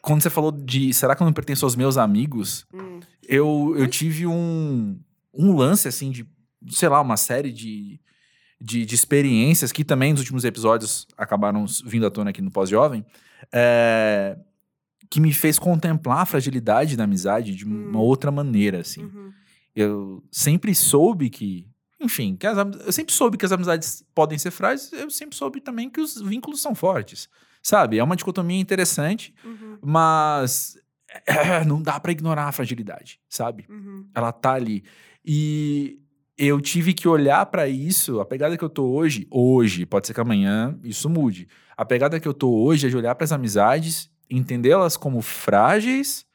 [0.01, 2.99] Quando você falou de será que eu não pertenço aos meus amigos, Hum.
[3.27, 4.99] eu, eu tive um,
[5.33, 6.27] um lance, assim, de,
[6.69, 7.99] sei lá, uma série de,
[8.59, 13.05] de, de experiências que também nos últimos episódios acabaram vindo à tona aqui no Pós-Jovem,
[13.51, 14.37] é,
[15.09, 18.01] que me fez contemplar a fragilidade da amizade de uma Hum.
[18.01, 19.03] outra maneira, assim.
[19.03, 19.31] Uhum.
[19.75, 21.67] Eu sempre soube que,
[21.99, 25.59] enfim, que as, eu sempre soube que as amizades podem ser frágeis, eu sempre soube
[25.59, 27.27] também que os vínculos são fortes,
[27.63, 27.97] sabe?
[27.97, 29.77] É uma dicotomia interessante, Uhum.
[29.81, 30.77] mas
[31.65, 33.65] não dá pra ignorar a fragilidade, sabe?
[33.69, 34.05] Uhum.
[34.13, 34.83] Ela tá ali.
[35.25, 35.99] E
[36.37, 40.13] eu tive que olhar pra isso, a pegada que eu tô hoje, hoje, pode ser
[40.13, 41.47] que amanhã isso mude.
[41.75, 46.26] A pegada que eu tô hoje é de olhar pras amizades, entendê-las como frágeis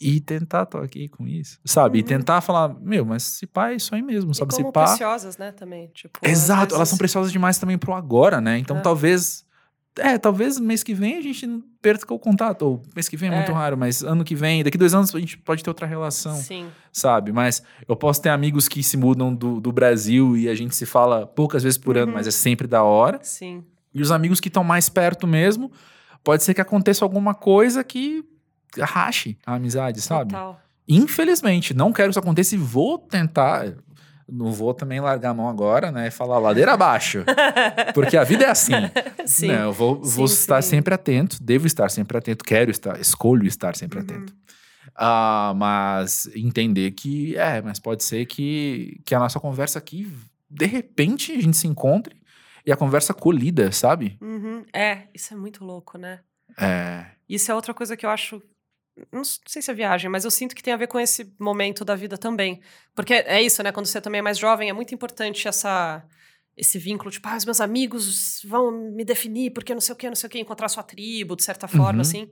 [0.00, 1.98] e tentar tô aqui com isso, sabe?
[1.98, 2.08] E Uhum.
[2.08, 4.52] tentar falar, meu, mas se pá é isso aí mesmo, sabe?
[4.52, 4.84] e Se como pá.
[4.86, 5.88] preciosas, né, também.
[5.94, 8.58] Tipo, Exato, elas são vezes- preciosas demais também pro agora, né?
[8.58, 8.80] Então É.
[8.80, 9.44] talvez.
[9.96, 11.46] É, talvez mês que vem a gente
[11.80, 12.62] perca o contato.
[12.62, 13.36] Ou mês que vem é, É.
[13.36, 16.34] muito raro, mas ano que vem, daqui dois anos a gente pode ter outra relação,
[16.34, 16.66] Sim.
[16.92, 17.30] sabe?
[17.30, 20.84] Mas eu posso ter amigos que se mudam do, do Brasil e a gente se
[20.84, 22.14] fala poucas vezes por ano, Uhum.
[22.14, 23.20] mas é sempre da hora.
[23.22, 23.62] Sim.
[23.94, 25.70] E os amigos que estão mais perto mesmo,
[26.24, 28.24] pode ser que aconteça alguma coisa que
[28.80, 30.30] rache a amizade, sabe?
[30.32, 30.60] Total.
[30.88, 33.74] Infelizmente, não quero que isso aconteça e vou tentar.
[34.28, 36.08] Não vou também largar a mão agora, né?
[36.08, 37.24] E falar ladeira abaixo.
[37.94, 38.72] Porque a vida é assim.
[39.26, 39.48] Sim.
[39.48, 39.64] né?
[39.64, 40.70] Eu vou, vou Sim, estar sim.
[40.70, 44.04] sempre atento, devo estar sempre atento, quero estar, escolho estar sempre Uhum.
[44.04, 44.34] atento.
[44.96, 50.10] Ah, mas entender que, é, mas pode ser que, que a nossa conversa aqui,
[50.48, 52.16] de repente, a gente se encontre
[52.64, 54.16] e a conversa colida, sabe?
[54.22, 54.64] Uhum.
[54.72, 56.20] É, isso é muito louco, né?
[56.58, 57.06] É.
[57.28, 58.40] Isso é outra coisa que eu acho.
[59.12, 61.84] Não sei se é viagem, mas eu sinto que tem a ver com esse momento
[61.84, 62.60] da vida também.
[62.94, 63.72] Porque é isso, né?
[63.72, 66.04] Quando você também é mais jovem, é muito importante essa,
[66.56, 70.08] esse vínculo, tipo, ah, os meus amigos vão me definir porque não sei o que,
[70.08, 72.00] não sei o que, encontrar sua tribo, de certa forma, Uhum.
[72.02, 72.30] assim.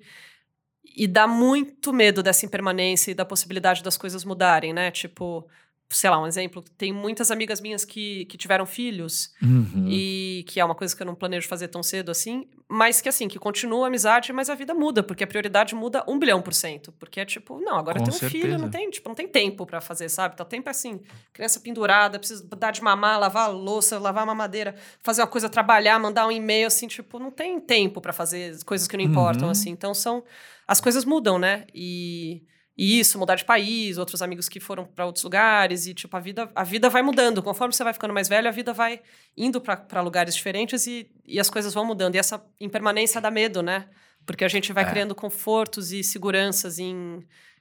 [0.96, 4.90] E dá muito medo dessa impermanência e da possibilidade das coisas mudarem, né?
[4.90, 5.46] Tipo,
[5.92, 6.62] sei lá, um exemplo.
[6.76, 9.86] Tem muitas amigas minhas que, que tiveram filhos Uhum.
[9.88, 13.08] e que é uma coisa que eu não planejo fazer tão cedo assim, mas que
[13.08, 16.40] assim, que continua a amizade, mas a vida muda, porque a prioridade muda um bilhão
[16.40, 16.90] por cento.
[16.92, 18.58] Porque é tipo, não, agora Com eu tenho um filho, certeza.
[18.62, 20.36] não tem, tipo, não tem tempo pra fazer, sabe?
[20.36, 21.00] Tá tempo assim,
[21.32, 25.48] criança pendurada, precisa dar de mamar, lavar a louça, lavar a mamadeira, fazer uma coisa,
[25.48, 29.44] trabalhar, mandar um e-mail, assim, tipo, não tem tempo pra fazer coisas que não importam,
[29.44, 29.50] Uhum.
[29.50, 29.70] assim.
[29.70, 30.24] Então são.
[30.66, 31.66] As coisas mudam, né?
[31.74, 32.42] E.
[32.76, 36.20] E isso, mudar de país, outros amigos que foram pra outros lugares, e tipo, a
[36.20, 37.42] vida, a vida vai mudando.
[37.42, 39.00] Conforme você vai ficando mais velho, a vida vai
[39.36, 42.14] indo pra lugares diferentes e, e as coisas vão mudando.
[42.14, 43.88] E essa impermanência dá medo, né?
[44.24, 44.90] Porque a gente vai É.
[44.90, 47.20] criando confortos e seguranças em,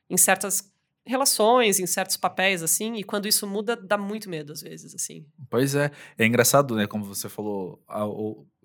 [0.09, 0.71] em certas
[1.05, 5.25] relações, em certos papéis, assim, e quando isso muda, dá muito medo, às vezes, assim.
[5.49, 5.91] Pois é.
[6.17, 6.85] É engraçado, né?
[6.87, 8.03] Como você falou, a,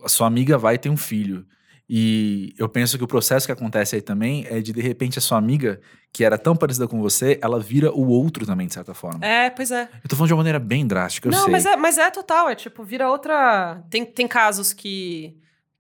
[0.05, 1.47] a sua amiga vai ter um filho.
[1.89, 5.23] E eu penso que o processo que acontece aí também é de, de repente, a
[5.23, 5.81] sua amiga,
[6.13, 9.25] que era tão parecida com você, ela vira o outro também, de certa forma.
[9.25, 9.89] É, pois é.
[10.03, 11.53] Eu tô falando de uma maneira bem drástica, eu Não, sei.
[11.53, 13.83] mas é, mas é total, é tipo, vira outra.
[13.89, 15.37] Tem, tem casos que.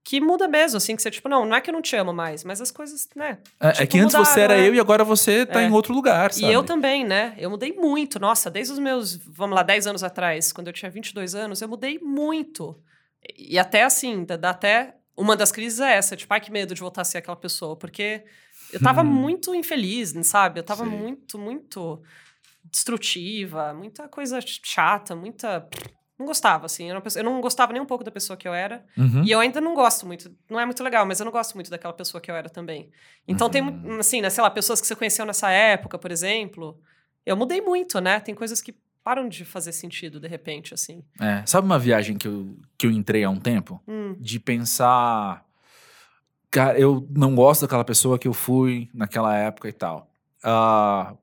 [0.09, 2.13] Que muda mesmo, assim, que você, tipo, não, não é que eu não te amo
[2.13, 3.39] mais, mas as coisas, né?
[3.59, 4.69] É, é tipo, que antes você mudaram, era é.
[4.69, 5.67] eu e agora você tá É.
[5.67, 6.47] em outro lugar, sabe?
[6.47, 7.35] E eu também, né?
[7.37, 8.21] Eu mudei muito.
[8.21, 11.67] Nossa, desde os meus, vamos lá, 10 anos atrás, quando eu tinha 22 anos, eu
[11.67, 12.79] mudei muito.
[13.37, 14.95] E até assim, dá, dá até.
[15.17, 17.75] Uma das crises é essa, tipo, ai que medo de voltar a ser aquela pessoa,
[17.77, 18.25] porque
[18.73, 19.07] eu tava Hum.
[19.07, 20.61] muito infeliz, sabe?
[20.61, 20.93] Eu tava Sei.
[20.93, 22.03] muito, muito
[22.65, 25.69] destrutiva, muita coisa chata, muita.
[26.19, 26.91] Não gostava, assim.
[26.91, 28.85] Eu, pessoa- eu não gostava nem um pouco da pessoa que eu era.
[28.97, 29.23] Uhum.
[29.23, 30.35] E eu ainda não gosto muito.
[30.49, 32.91] Não é muito legal, mas eu não gosto muito daquela pessoa que eu era também.
[33.29, 33.71] Então tem, Uhum.
[33.71, 36.81] mu- assim, né, sei lá, pessoas que você conheceu nessa época, por exemplo.
[37.25, 38.19] Eu mudei muito, né?
[38.21, 38.75] Tem coisas que
[39.07, 41.05] param de fazer sentido de repente, assim.
[41.21, 43.81] É, Sabe uma viagem que eu, que eu entrei há um tempo?
[43.87, 45.47] Hum, De pensar.
[46.51, 50.11] Cara, eu não gosto daquela pessoa que eu fui naquela época e tal.
[50.43, 51.15] Ah,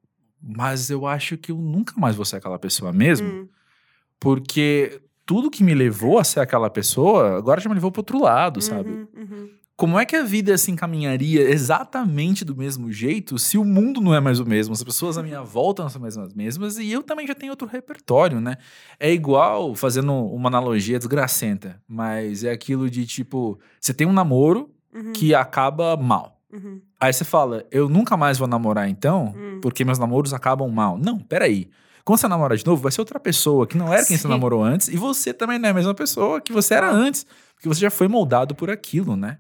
[0.41, 3.28] mas eu acho que eu nunca mais vou ser aquela pessoa mesmo.
[3.28, 3.50] hum,
[4.17, 8.17] Porque tudo que me levou a ser aquela pessoa, agora já me levou pro outro
[8.22, 8.91] lado, sabe?
[8.91, 9.50] uhum, uhum.
[9.75, 14.13] Como é que a vida se encaminharia exatamente do mesmo jeito se o mundo não
[14.13, 16.91] é mais o mesmo, as pessoas à minha volta não são mais as mesmas e
[16.91, 18.57] eu também já tenho outro repertório, né?
[18.99, 24.69] É igual, fazendo uma analogia desgracenta, mas é aquilo de tipo, você tem um namoro
[24.95, 26.39] Uhum, que acaba mal.
[26.53, 29.59] uhum, Aí você fala, eu nunca mais vou namorar então, Hum.
[29.59, 30.99] porque meus namoros acabam mal.
[30.99, 31.67] Não, peraí.
[32.05, 34.63] Quando você namora de novo, vai ser outra pessoa que não era quem você namorou
[34.63, 37.79] antes, e você também não é a mesma pessoa que você era antes, porque você
[37.81, 39.39] já foi moldado por aquilo, né?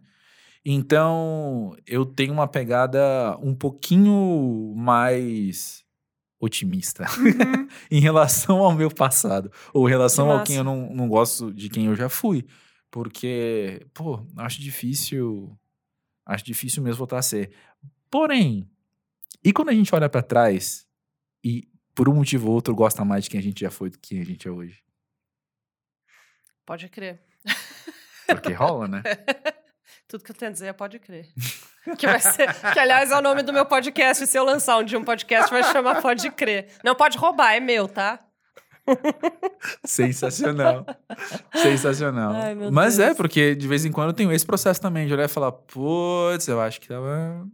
[0.65, 5.83] Então, eu tenho uma pegada um pouquinho mais
[6.39, 7.67] otimista uhum.
[7.91, 11.53] em relação ao meu passado, ou em relação Que ao quem eu não, não gosto
[11.53, 12.45] de quem eu já fui.
[12.89, 15.57] Porque, pô, acho difícil.
[16.25, 17.51] Acho difícil mesmo voltar a ser.
[18.09, 18.69] Porém,
[19.43, 20.87] e quando a gente olha pra trás
[21.43, 23.99] e por um motivo ou outro gosta mais de quem a gente já foi do
[23.99, 24.81] que a gente é hoje?
[26.65, 27.21] Pode crer.
[28.25, 29.03] Porque rola, né?
[30.13, 31.25] Tudo que eu tenho a dizer é pode crer.
[31.97, 34.25] Que, vai ser, que, aliás, é o nome do meu podcast.
[34.27, 36.67] Se eu lançar um dia um podcast, vai chamar Pode Crer.
[36.81, 38.19] Não pode roubar, é meu, tá?
[39.83, 40.85] Sensacional.
[41.53, 42.31] Sensacional.
[42.33, 43.17] Ai, Mas é, Deus.
[43.17, 46.47] porque de vez em quando eu tenho esse processo também, de olhar e falar, putz,
[46.47, 47.45] eu acho que tava.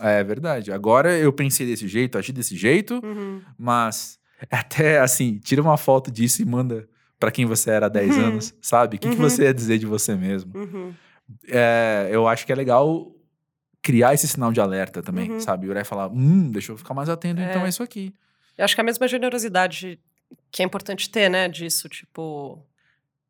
[0.00, 0.70] É verdade.
[0.70, 3.40] Agora eu pensei desse jeito, agi desse jeito, Uhum.
[3.58, 4.18] mas
[4.50, 8.24] até assim, tira uma foto disso e manda pra quem você era há 10 Uhum.
[8.26, 8.96] anos, sabe?
[8.96, 9.22] O que, que Uhum.
[9.28, 10.52] você ia dizer de você mesmo?
[11.48, 13.12] É, eu acho que é legal
[13.82, 15.40] criar esse sinal de alerta também, Uhum.
[15.40, 15.68] sabe?
[15.68, 17.50] Olhar e falar, hum, deixa eu ficar mais atento, É.
[17.50, 18.14] então é isso aqui.
[18.56, 19.98] Eu acho que a mesma generosidade
[20.50, 22.64] que é importante ter, né, disso, tipo,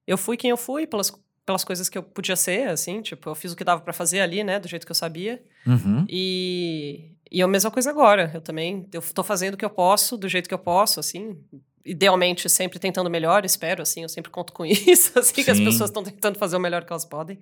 [0.07, 1.11] eu fui quem eu fui pelas,
[1.47, 4.21] pelas coisas que eu podia ser, assim, tipo, eu fiz o que dava pra fazer
[4.21, 5.43] ali, né, do jeito que eu sabia.
[5.67, 6.05] Uhum.
[6.09, 10.17] E, e a mesma coisa agora, eu também, eu tô fazendo o que eu posso,
[10.17, 11.37] do jeito que eu posso, assim,
[11.85, 15.65] idealmente sempre tentando melhor, espero, assim, eu sempre conto com isso, assim, que as Sim.
[15.65, 17.39] pessoas estão tentando fazer o melhor que elas podem.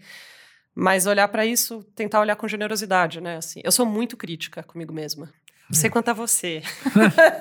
[0.74, 3.60] Mas olhar pra isso, tentar olhar com generosidade, né, assim.
[3.64, 5.30] Eu sou muito crítica comigo mesma.
[5.68, 6.62] Não sei quanto a você.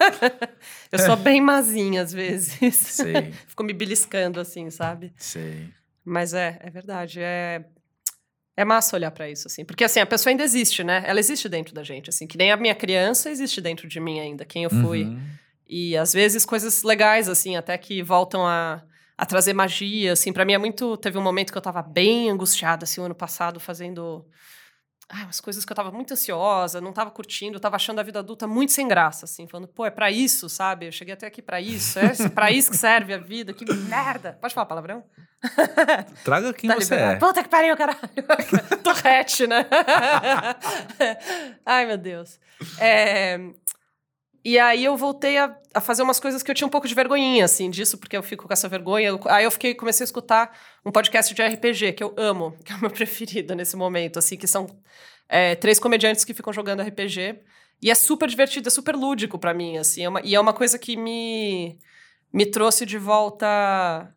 [0.92, 2.76] eu sou bem mazinha às vezes.
[2.76, 5.12] Sei, Fico me beliscando assim, sabe?
[5.18, 5.70] sei.
[6.06, 7.20] Mas é, é verdade.
[7.22, 7.64] É,
[8.56, 9.64] É massa olhar pra isso, assim.
[9.64, 11.04] Porque, assim, a pessoa ainda existe, né?
[11.06, 12.28] Ela existe dentro da gente, assim.
[12.28, 15.04] Que nem a minha criança existe dentro de mim ainda, quem eu fui.
[15.04, 15.22] Uhum.
[15.68, 18.82] E, às vezes, coisas legais, assim, até que voltam a,
[19.22, 20.32] a trazer magia, assim.
[20.32, 20.96] Pra mim é muito...
[20.98, 24.26] Teve um momento que eu tava bem angustiada, assim, o ano passado, fazendo...
[25.12, 28.20] Ah, umas coisas que eu tava muito ansiosa, não tava curtindo, tava achando a vida
[28.20, 30.86] adulta muito sem graça, assim, falando, pô, é pra isso, sabe?
[30.86, 34.38] Eu cheguei até aqui pra isso, é pra isso que serve a vida, que merda.
[34.40, 35.04] Pode falar palavrão?
[36.24, 37.16] Traga quem Tá você liberado.
[37.16, 37.28] é.
[37.28, 38.00] Puta que pariu, caralho.
[38.84, 39.66] Torrete, né?
[41.66, 42.40] Ai, meu Deus.
[42.80, 43.40] É,
[44.44, 46.96] E aí eu voltei a, a fazer umas coisas que eu tinha um pouco de
[46.96, 49.20] vergonhinha, assim, disso, porque eu fico com essa vergonha.
[49.28, 52.76] Aí eu fiquei, comecei a escutar um podcast de RPG, que eu amo, que é
[52.76, 54.68] o meu preferido nesse momento, assim, que são
[55.28, 57.40] é, três comediantes que ficam jogando RPG.
[57.82, 60.04] E é super divertido, é super lúdico pra mim, assim.
[60.04, 61.78] é uma- e é uma coisa que me,
[62.34, 64.14] me trouxe de volta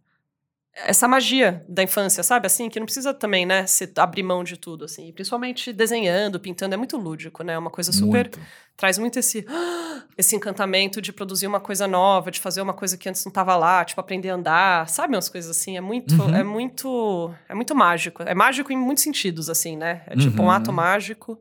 [0.75, 2.47] essa magia da infância, sabe?
[2.47, 5.13] Assim, que não precisa também, né, se abrir mão de tudo, assim.
[5.13, 7.53] Principalmente desenhando, pintando, é muito lúdico, né?
[7.55, 8.25] É uma coisa super...
[8.25, 8.41] Muito.
[8.75, 9.45] Traz muito esse,
[10.17, 13.55] esse encantamento de produzir uma coisa nova, de fazer uma coisa que antes não estava
[13.55, 15.15] lá, tipo, aprender a andar, sabe?
[15.15, 16.15] Umas coisas assim, é muito...
[16.15, 16.35] Uhum.
[16.35, 17.35] É muito...
[17.51, 18.23] É muito mágico.
[18.23, 20.03] É mágico em muitos sentidos, assim, né?
[20.07, 20.51] É tipo um Uhum.
[20.51, 21.39] ato mágico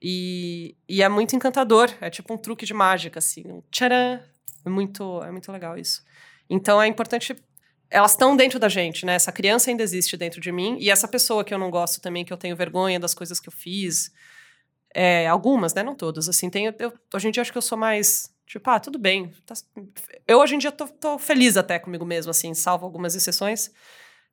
[0.00, 1.90] e, e é muito encantador.
[2.00, 3.42] É tipo um truque de mágica, assim.
[3.46, 4.20] Um tcharam!
[4.64, 6.02] É muito, é muito legal isso.
[6.48, 7.36] Então, é importante
[7.92, 9.14] elas estão dentro da gente, né?
[9.14, 10.76] Essa criança ainda existe dentro de mim.
[10.80, 13.48] E essa pessoa que eu não gosto também, que eu tenho vergonha das coisas que
[13.48, 14.10] eu fiz.
[14.94, 15.82] é, algumas, né?
[15.82, 16.28] Não todas.
[16.28, 18.30] Assim, tenho, eu, hoje em dia acho que eu sou mais.
[18.46, 19.32] Tipo, ah, tudo bem.
[19.46, 19.54] tá-
[20.28, 23.70] eu hoje em dia tô, tô feliz até comigo mesmo, assim, salvo algumas exceções.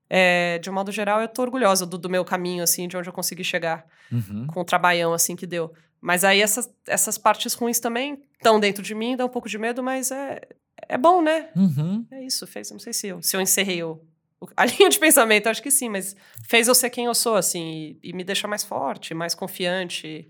[0.10, 3.08] É, de um modo geral, eu tô orgulhosa do, do meu caminho, assim, de onde
[3.08, 4.48] eu consegui chegar Uhum.
[4.48, 5.72] com o trabalhão, assim, que deu.
[6.02, 9.58] Mas aí essas, essas partes ruins também estão dentro de mim, dá um pouco de
[9.58, 10.42] medo, mas é,
[10.88, 11.50] é bom, né?
[11.56, 12.06] Uhum.
[12.12, 12.72] É isso, fez.
[12.72, 14.02] Não sei se eu, se eu encerrei o,
[14.56, 16.16] a linha de pensamento, acho que sim, mas
[16.48, 20.30] fez eu ser quem eu sou, assim, e, e me deixa mais forte, mais confiante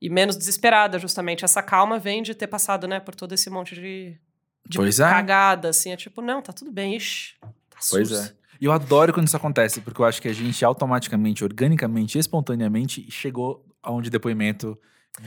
[0.00, 1.44] e menos desesperada, justamente.
[1.44, 4.16] Essa calma vem de ter passado, né, por todo esse monte de,
[4.68, 5.04] de Pois é.
[5.08, 5.92] cagada, assim.
[5.92, 8.18] É tipo, não, tá tudo bem, ixi, tá Pois sus.
[8.18, 8.40] é.
[8.60, 13.10] E eu adoro quando isso acontece, porque eu acho que a gente automaticamente, organicamente, espontaneamente
[13.10, 14.78] chegou a um de depoimento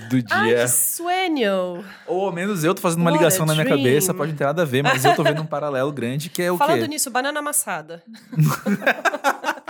[0.10, 0.64] do Ai, dia.
[0.64, 1.84] que sueño!
[2.08, 3.78] Ou ao menos eu tô fazendo uma What ligação na minha dream.
[3.78, 6.42] cabeça, pode não ter nada a ver, mas eu tô vendo um paralelo grande que
[6.42, 6.88] é o Falando quê?
[6.88, 8.02] nisso, banana amassada.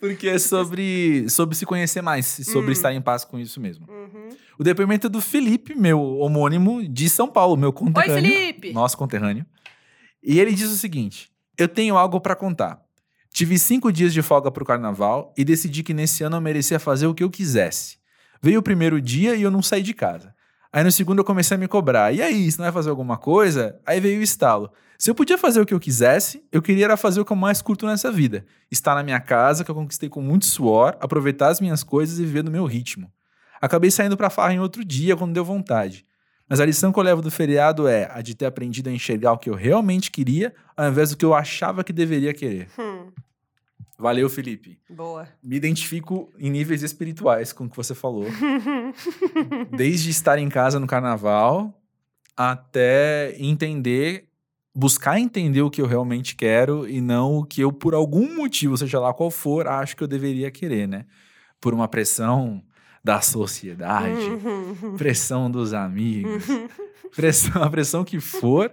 [0.00, 2.72] Porque é sobre, sobre se conhecer mais, e sobre Hum.
[2.72, 3.86] estar em paz com isso mesmo.
[3.90, 4.28] Uhum.
[4.58, 8.30] O depoimento é do Felipe, meu homônimo de São Paulo, meu Oi, conterrâneo.
[8.30, 8.72] Felipe!
[8.72, 9.44] Nosso conterrâneo.
[10.22, 12.80] E ele diz o seguinte: Eu tenho algo pra contar.
[13.32, 17.06] Tive cinco dias de folga pro carnaval e decidi que nesse ano eu merecia fazer
[17.06, 17.97] o que eu quisesse.
[18.40, 20.34] Veio o primeiro dia e eu não saí de casa.
[20.72, 22.14] Aí no segundo eu comecei a me cobrar.
[22.14, 23.80] E aí, você não vai fazer alguma coisa?
[23.86, 24.70] Aí veio o estalo.
[24.98, 27.36] Se eu podia fazer o que eu quisesse, eu queria era fazer o que eu
[27.36, 28.44] mais curto nessa vida.
[28.70, 32.24] Estar na minha casa, que eu conquistei com muito suor, aproveitar as minhas coisas e
[32.24, 33.10] viver no meu ritmo.
[33.60, 36.04] Acabei saindo pra farra em outro dia, quando deu vontade.
[36.48, 39.32] Mas a lição que eu levo do feriado é a de ter aprendido a enxergar
[39.32, 42.68] o que eu realmente queria, ao invés do que eu achava que deveria querer.
[42.78, 43.10] Hum,
[43.98, 44.78] Valeu, Felipe.
[44.88, 45.28] boa.
[45.42, 48.26] Me identifico em níveis espirituais com o que você falou.
[49.76, 51.74] Desde estar em casa no carnaval
[52.36, 54.28] até entender,
[54.74, 58.76] buscar entender o que eu realmente quero e não o que eu, por algum motivo,
[58.78, 61.04] seja lá qual for, acho que eu deveria querer, né?
[61.60, 62.62] Por uma pressão
[63.02, 64.96] da sociedade, Uhum.
[64.96, 66.44] pressão dos amigos,
[67.16, 68.72] pressão, a pressão que for,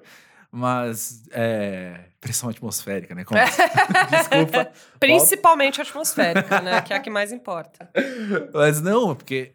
[0.51, 3.23] mas é, pressão atmosférica, né?
[3.23, 3.39] Como-
[4.09, 4.71] Desculpa.
[4.99, 6.81] Principalmente atmosférica, né?
[6.81, 7.87] Que é a que mais importa.
[8.53, 9.53] Mas não, porque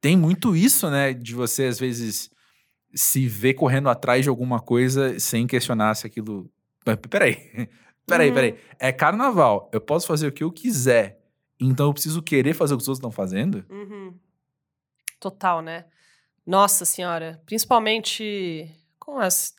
[0.00, 1.12] tem muito isso, né?
[1.12, 2.30] De você, às vezes,
[2.94, 6.48] se ver correndo atrás de alguma coisa sem questionar se aquilo.
[7.10, 7.68] Peraí.
[8.06, 8.34] Peraí, Uhum.
[8.34, 8.58] peraí.
[8.78, 9.68] É carnaval.
[9.72, 11.18] Eu posso fazer o que eu quiser.
[11.60, 13.64] Então eu preciso querer fazer o que os outros estão fazendo?
[13.68, 14.14] Uhum.
[15.18, 15.84] Total, né?
[16.46, 17.40] Nossa senhora.
[17.44, 19.54] Principalmente com as,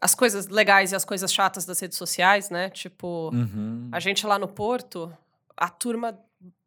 [0.00, 2.68] as coisas legais e as coisas chatas das redes sociais, né?
[2.70, 3.88] Tipo, Uhum.
[3.92, 5.12] a gente lá no Porto,
[5.56, 6.18] a turma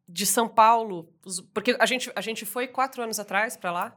[0.08, 1.08] de São Paulo,
[1.54, 3.96] porque a gente, a gente foi quatro anos atrás pra lá.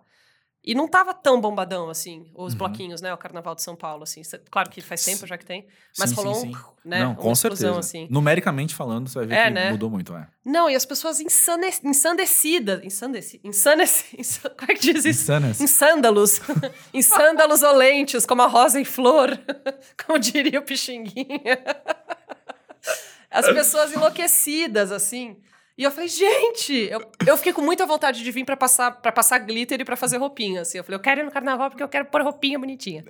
[0.65, 2.59] E não tava tão bombadão, assim, os Uhum.
[2.59, 3.13] bloquinhos, né?
[3.13, 4.21] O Carnaval de São Paulo, assim.
[4.49, 5.67] Claro que faz tempo já que tem.
[5.99, 6.55] Mas Sim, sim, rolou sim.
[6.55, 6.99] um, né?
[6.99, 7.79] Não, uma com explosão, certeza.
[7.79, 8.07] assim.
[8.09, 9.71] Numericamente falando, você vai ver É, que né?
[9.71, 10.25] mudou muito, é.
[10.45, 11.67] Não, e as pessoas ensane...
[11.83, 12.81] ensandecidas.
[12.81, 13.41] Ensandeci...
[13.43, 14.15] Ensandeci...
[14.17, 15.09] ins- Como é que diz isso?
[15.09, 15.59] Insanas.
[15.59, 16.39] Em sândalos.
[16.93, 19.37] em sândalos olentes, como a rosa em flor.
[20.05, 21.59] como diria o Pixinguinha.
[23.29, 25.37] As pessoas enlouquecidas, assim.
[25.77, 29.11] E eu falei, gente, eu, eu fiquei com muita vontade de vir pra passar, pra
[29.11, 30.77] passar glitter e pra fazer roupinha, assim.
[30.77, 33.03] Eu falei, eu quero ir no carnaval porque eu quero pôr roupinha bonitinha.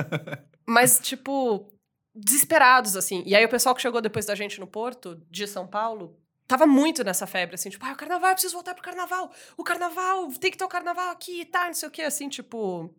[0.66, 1.70] Mas, tipo,
[2.14, 3.22] desesperados, assim.
[3.26, 6.66] E aí o pessoal que chegou depois da gente no Porto, de São Paulo, tava
[6.66, 9.30] muito nessa febre, assim, tipo, ah, o carnaval, eu preciso voltar pro carnaval.
[9.56, 12.28] O carnaval, tem que ter o carnaval aqui e tá, não sei o quê, assim,
[12.28, 12.94] tipo.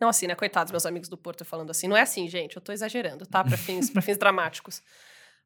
[0.00, 0.34] Não assim, né?
[0.34, 1.86] Coitados, meus amigos do Porto falando assim.
[1.86, 3.44] Não é assim, gente, eu tô exagerando, tá?
[3.44, 4.82] Pra fins, pra fins dramáticos.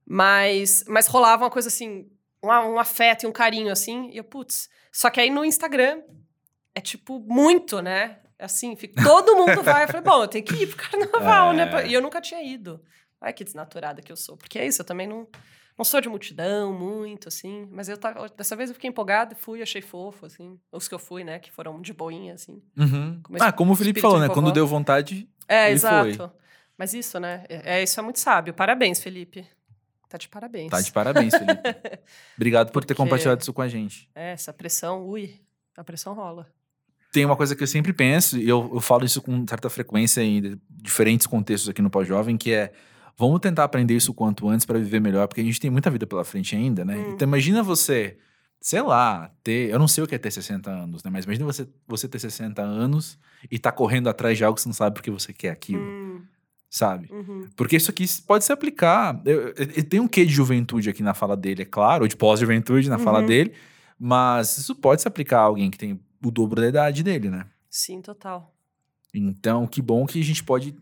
[0.07, 2.09] Mas, mas rolava uma coisa assim,
[2.43, 4.69] um, um afeto e um carinho, assim, e eu, putz.
[4.93, 6.03] Só que aí no Instagram
[6.75, 8.19] é tipo muito, né?
[8.39, 9.85] Assim, fica, todo mundo vai.
[9.85, 11.57] Eu falei, bom, eu tenho que ir pro carnaval, É.
[11.57, 11.87] né?
[11.89, 12.83] E eu nunca tinha ido.
[13.21, 14.37] Ai, que desnaturada que eu sou.
[14.37, 15.27] Porque é isso, eu também não,
[15.77, 17.67] não sou de multidão muito, assim.
[17.73, 20.59] Mas eu tava, dessa vez eu fiquei empolgada, fui, achei fofo, assim.
[20.71, 21.39] Os que eu fui, né?
[21.39, 22.63] Que foram de boinha, assim.
[22.77, 23.21] Uhum.
[23.23, 24.29] Como Ah, como o Felipe falou, né?
[24.29, 25.27] Quando deu vontade.
[25.49, 26.15] É, exato.
[26.15, 26.31] foi.
[26.77, 27.45] Mas isso, né?
[27.49, 28.53] É, é- isso é muito sábio.
[28.53, 29.49] Parabéns, Felipe.
[30.09, 30.71] Tá de parabéns.
[30.71, 31.61] Tá de parabéns, Felipe.
[32.37, 34.09] Obrigado por ter Porque- compartilhado isso com a gente.
[34.15, 35.35] É, essa pressão, ui,
[35.77, 36.47] a pressão rola.
[37.13, 40.21] Tem uma coisa que eu sempre penso, e eu, eu falo isso com certa frequência
[40.23, 42.73] em diferentes contextos aqui no Pós-Jovem, que é
[43.17, 46.07] vamos tentar aprender isso quanto antes para viver melhor, porque a gente tem muita vida
[46.07, 46.97] pela frente ainda, né?
[46.97, 47.13] Hum.
[47.15, 48.19] Então imagina você,
[48.61, 49.71] sei lá, ter.
[49.71, 51.11] Eu não sei o que é ter 60 anos, né?
[51.11, 53.19] Mas imagina você, você ter 60 anos
[53.51, 56.23] e tá correndo atrás de algo que você não sabe porque você quer aquilo, Hum,
[56.77, 57.09] sabe?
[57.11, 57.49] uhum.
[57.57, 59.21] Porque isso aqui pode se aplicar.
[59.25, 62.09] Eu, eu- eu- tem um quê de juventude aqui na fala dele, é claro, ou
[62.09, 63.27] de pós-juventude na fala Uhum.
[63.27, 63.53] dele,
[63.99, 67.47] mas isso pode se aplicar a alguém que tem o dobro da idade dele, né?
[67.71, 68.55] Sim, total.
[69.15, 70.75] Então, que bom que a gente pode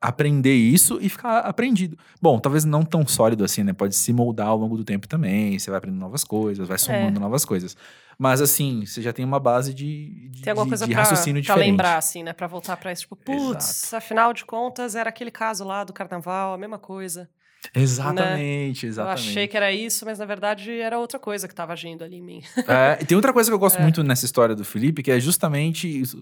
[0.00, 1.96] aprender isso e ficar aprendido.
[2.20, 3.72] Bom, talvez não tão sólido assim, né?
[3.72, 7.18] Pode se moldar ao longo do tempo também, você vai aprendendo novas coisas, vai somando
[7.18, 7.74] novas coisas.
[8.18, 11.02] Mas assim, você já tem uma base de, de, Tem alguma de- coisa de pra,
[11.02, 11.70] raciocínio pra diferente.
[11.70, 12.32] lembrar, assim, né?
[12.32, 13.02] Pra voltar pra isso.
[13.02, 17.28] Tipo, putz, afinal de contas, era aquele caso lá do carnaval, a mesma coisa.
[17.74, 19.28] Exatamente, Eu exatamente.
[19.28, 22.22] achei que era isso, mas na verdade era outra coisa que tava agindo ali em
[22.22, 22.42] mim.
[22.68, 23.82] É, e tem outra coisa que eu gosto É.
[23.82, 26.18] muito nessa história do Felipe, que é justamente isso,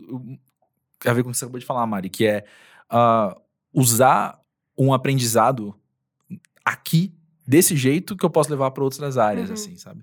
[1.05, 2.45] a ver com o que você acabou de falar, Mari, que é
[2.89, 3.37] ah,
[3.75, 4.39] usar
[4.79, 5.75] um aprendizado
[6.65, 7.13] aqui
[7.47, 9.55] desse jeito que eu posso levar para outras áreas, Uhum.
[9.55, 10.03] assim, sabe?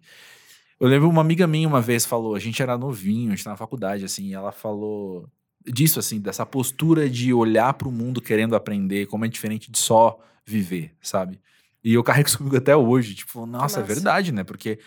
[0.80, 3.54] Eu lembro uma amiga minha uma vez falou, a gente era novinho, a gente tava
[3.54, 5.28] na faculdade, assim, e ela falou
[5.66, 9.78] disso, assim, dessa postura de olhar para o mundo querendo aprender, como é diferente de
[9.78, 11.40] só viver, sabe?
[11.84, 14.44] E eu carrego isso comigo até hoje, tipo, nossa, é verdade, né?
[14.44, 14.80] Porque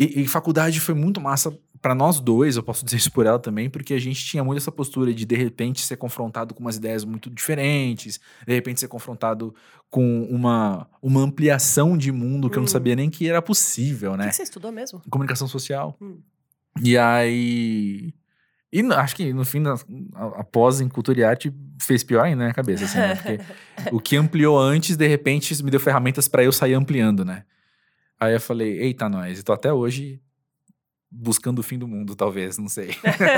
[0.00, 3.38] e, e faculdade foi muito massa pra nós dois, eu posso dizer isso por ela
[3.38, 6.76] também, porque a gente tinha muito essa postura de de repente ser confrontado com umas
[6.76, 9.54] ideias muito diferentes, de repente ser confrontado
[9.88, 12.68] com uma, uma ampliação de mundo que eu não Hum.
[12.68, 14.24] sabia nem que era possível, né?
[14.24, 15.00] que, que você estudou mesmo?
[15.10, 15.96] Comunicação social.
[16.00, 16.18] Hum.
[16.82, 18.14] E aí.
[18.72, 19.74] E acho que no fim, da,
[20.14, 23.16] a, a pós em cultura e arte fez pior ainda na minha cabeça, assim, né?
[23.16, 23.40] Porque
[23.90, 27.42] o que ampliou antes, de repente, me deu ferramentas pra eu sair ampliando, né?
[28.20, 30.20] Aí eu falei, eita, nós, eu tô até hoje
[31.12, 32.94] buscando o fim do mundo, talvez, não sei.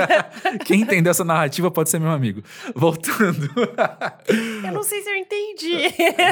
[0.66, 2.42] Quem entendeu essa narrativa pode ser meu amigo.
[2.74, 3.48] Voltando.
[4.64, 5.76] Eu não sei se eu entendi.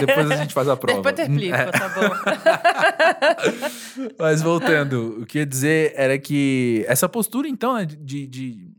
[0.06, 1.00] Depois a gente faz a prova.
[1.10, 1.66] Depois eu explico, É.
[1.66, 2.10] tá bom.
[4.18, 8.69] Mas voltando, o que eu ia dizer era que essa postura, então, né, de, de-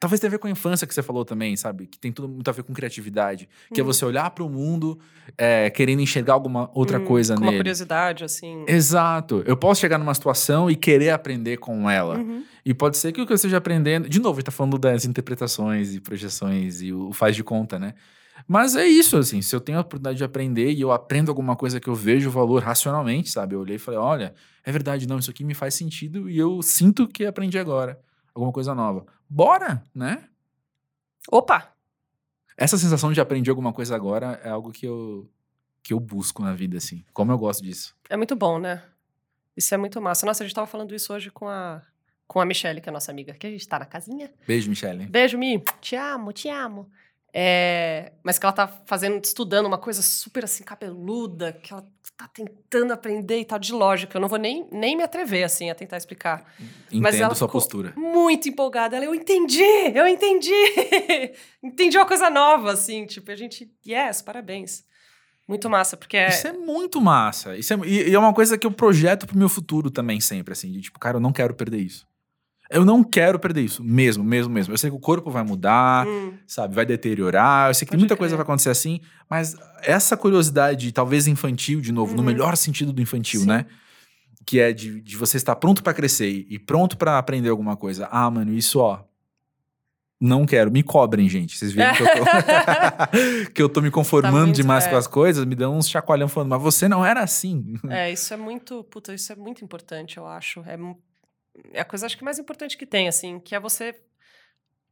[0.00, 1.86] Talvez tenha a ver com a infância que você falou também, sabe?
[1.86, 3.46] Que tem tudo muito a ver com criatividade.
[3.72, 3.92] Que é Uhum.
[3.92, 4.98] você olhar para o mundo
[5.36, 7.58] é, querendo enxergar alguma outra Hum, coisa com uma nele.
[7.62, 8.64] curiosidade, assim.
[8.66, 9.42] Exato.
[9.46, 12.16] Eu posso chegar numa situação e querer aprender com ela.
[12.16, 12.42] Uhum.
[12.64, 14.08] E pode ser que o que eu esteja aprendendo.
[14.08, 17.92] De novo, gente tá falando das interpretações e projeções e o faz de conta, né?
[18.48, 19.42] Mas é isso, assim.
[19.42, 22.30] Se eu tenho a oportunidade de aprender e eu aprendo alguma coisa que eu vejo
[22.30, 23.54] valor racionalmente, sabe?
[23.54, 24.32] Eu olhei e falei: olha,
[24.64, 28.00] é verdade, não, isso aqui me faz sentido e eu sinto que aprendi agora.
[28.34, 29.04] Alguma coisa nova.
[29.30, 30.28] Bora, né?
[31.30, 31.72] Opa!
[32.56, 35.30] Essa sensação de aprender alguma coisa agora é algo que eu,
[35.84, 37.04] que eu busco na vida, assim.
[37.12, 37.94] Como eu gosto disso.
[38.08, 38.82] É muito bom, né?
[39.56, 40.26] Isso é muito massa.
[40.26, 41.80] Nossa, a gente tava falando isso hoje com a,
[42.26, 44.32] com a Michelle, que é a nossa amiga, que a gente tá na casinha.
[44.48, 45.06] Beijo, Michele.
[45.06, 45.62] Beijo, Mi.
[45.80, 46.90] Te amo, te amo.
[47.32, 51.86] É, mas que ela tá fazendo, estudando uma coisa super assim, cabeluda, que ela
[52.20, 54.16] tá tentando aprender e tal, de lógica.
[54.16, 56.44] Eu não vou nem, nem me atrever, assim, a tentar explicar.
[56.92, 57.94] Mas Entendo ela sua postura.
[57.96, 58.96] Muito empolgada.
[58.96, 59.62] Ela, eu entendi,
[59.94, 60.52] eu entendi.
[61.62, 64.84] entendi uma coisa nova, assim, tipo, a gente, yes, parabéns.
[65.48, 66.28] Muito massa, porque é.
[66.28, 67.56] Isso é muito massa.
[67.56, 70.52] Isso é, e, e é uma coisa que eu projeto pro meu futuro também, sempre,
[70.52, 70.70] assim.
[70.70, 72.06] De tipo, cara, eu não quero perder isso.
[72.70, 73.82] Eu não quero perder isso.
[73.82, 74.72] Mesmo, mesmo, mesmo.
[74.72, 76.74] Eu sei que o corpo vai mudar, Hum, sabe?
[76.74, 77.68] Vai deteriorar.
[77.70, 78.18] Eu sei que Pode muita crer.
[78.20, 79.00] coisa vai acontecer assim.
[79.28, 82.26] Mas essa curiosidade, talvez infantil, de novo, no Uhum.
[82.26, 83.46] melhor sentido do infantil, Sim.
[83.48, 83.66] né?
[84.46, 88.08] Que é de, de você estar pronto pra crescer e pronto pra aprender alguma coisa.
[88.10, 89.02] Ah, mano, isso, ó.
[90.20, 90.70] Não quero.
[90.70, 91.56] Me cobrem, gente.
[91.58, 92.12] Vocês viram que eu tô,
[93.54, 94.90] que eu tô me conformando Tá demais é.
[94.90, 97.74] com as coisas, me dão uns chacoalhão falando, mas você não era assim.
[97.88, 100.60] É, isso é muito, puta, isso é muito importante, eu acho.
[100.66, 100.76] É,
[101.72, 103.94] é a coisa, acho que mais importante que tem, assim, que é você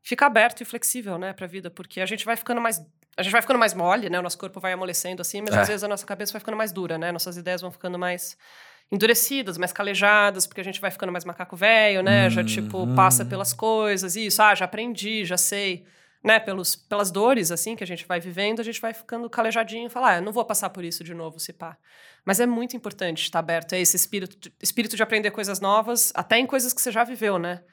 [0.03, 2.81] ficar aberto e flexível, né, pra vida, porque a gente vai ficando mais,
[3.17, 5.61] a gente vai ficando mais mole, né, o nosso corpo vai amolecendo, assim, mas É.
[5.61, 8.37] às vezes a nossa cabeça vai ficando mais dura, né, nossas ideias vão ficando mais...
[8.91, 12.31] endurecidas, mais calejadas, porque a gente vai ficando mais macaco velho, né?
[12.31, 12.95] Já, tipo, Uhum.
[12.95, 15.85] passa pelas coisas, isso, ah, já aprendi, já sei,
[16.29, 16.39] né?
[16.39, 19.91] Pelos, pelas dores, assim, que a gente vai vivendo, a gente vai ficando calejadinho e
[19.91, 21.77] falar, ah, eu não vou passar por isso de novo, se pá.
[22.25, 26.39] Mas é muito importante estar aberto a esse espírito, espírito de aprender coisas novas, até
[26.39, 27.65] em coisas que você já viveu, né?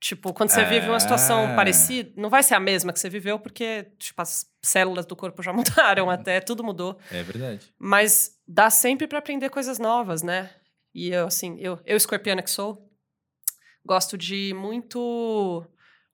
[0.00, 1.56] Tipo, quando você vive uma situação É.
[1.56, 5.42] parecida, não vai ser a mesma que você viveu, porque, tipo, as células do corpo
[5.42, 5.50] já
[5.96, 6.98] mudaram até, tudo mudou.
[7.10, 7.72] É verdade.
[7.78, 10.50] Mas dá sempre para aprender coisas novas, né?
[10.94, 12.86] E eu, assim, eu, eu escorpiana que sou,
[13.82, 15.64] gosto de muito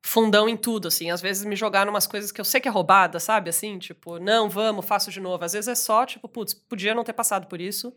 [0.02, 1.10] fundão em tudo, assim.
[1.10, 3.50] Às vezes me jogar numas coisas que eu sei que é roubada, sabe?
[3.50, 5.44] Assim, tipo, não, vamos, faço de novo.
[5.44, 7.92] Às vezes é só, tipo, putz, podia não ter passado por isso.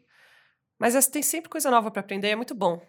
[0.80, 2.82] Mas é- tem sempre coisa nova para aprender, é muito bom.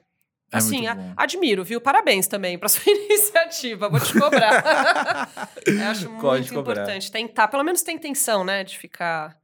[0.53, 1.15] É assim, muito a- bom.
[1.17, 1.81] admiro, viu?
[1.81, 5.31] Parabéns também pra sua iniciativa, vou te cobrar.
[5.67, 6.73] eu acho Pode muito cobrar.
[6.83, 9.37] importante tentar, pelo menos tem intenção, né, de ficar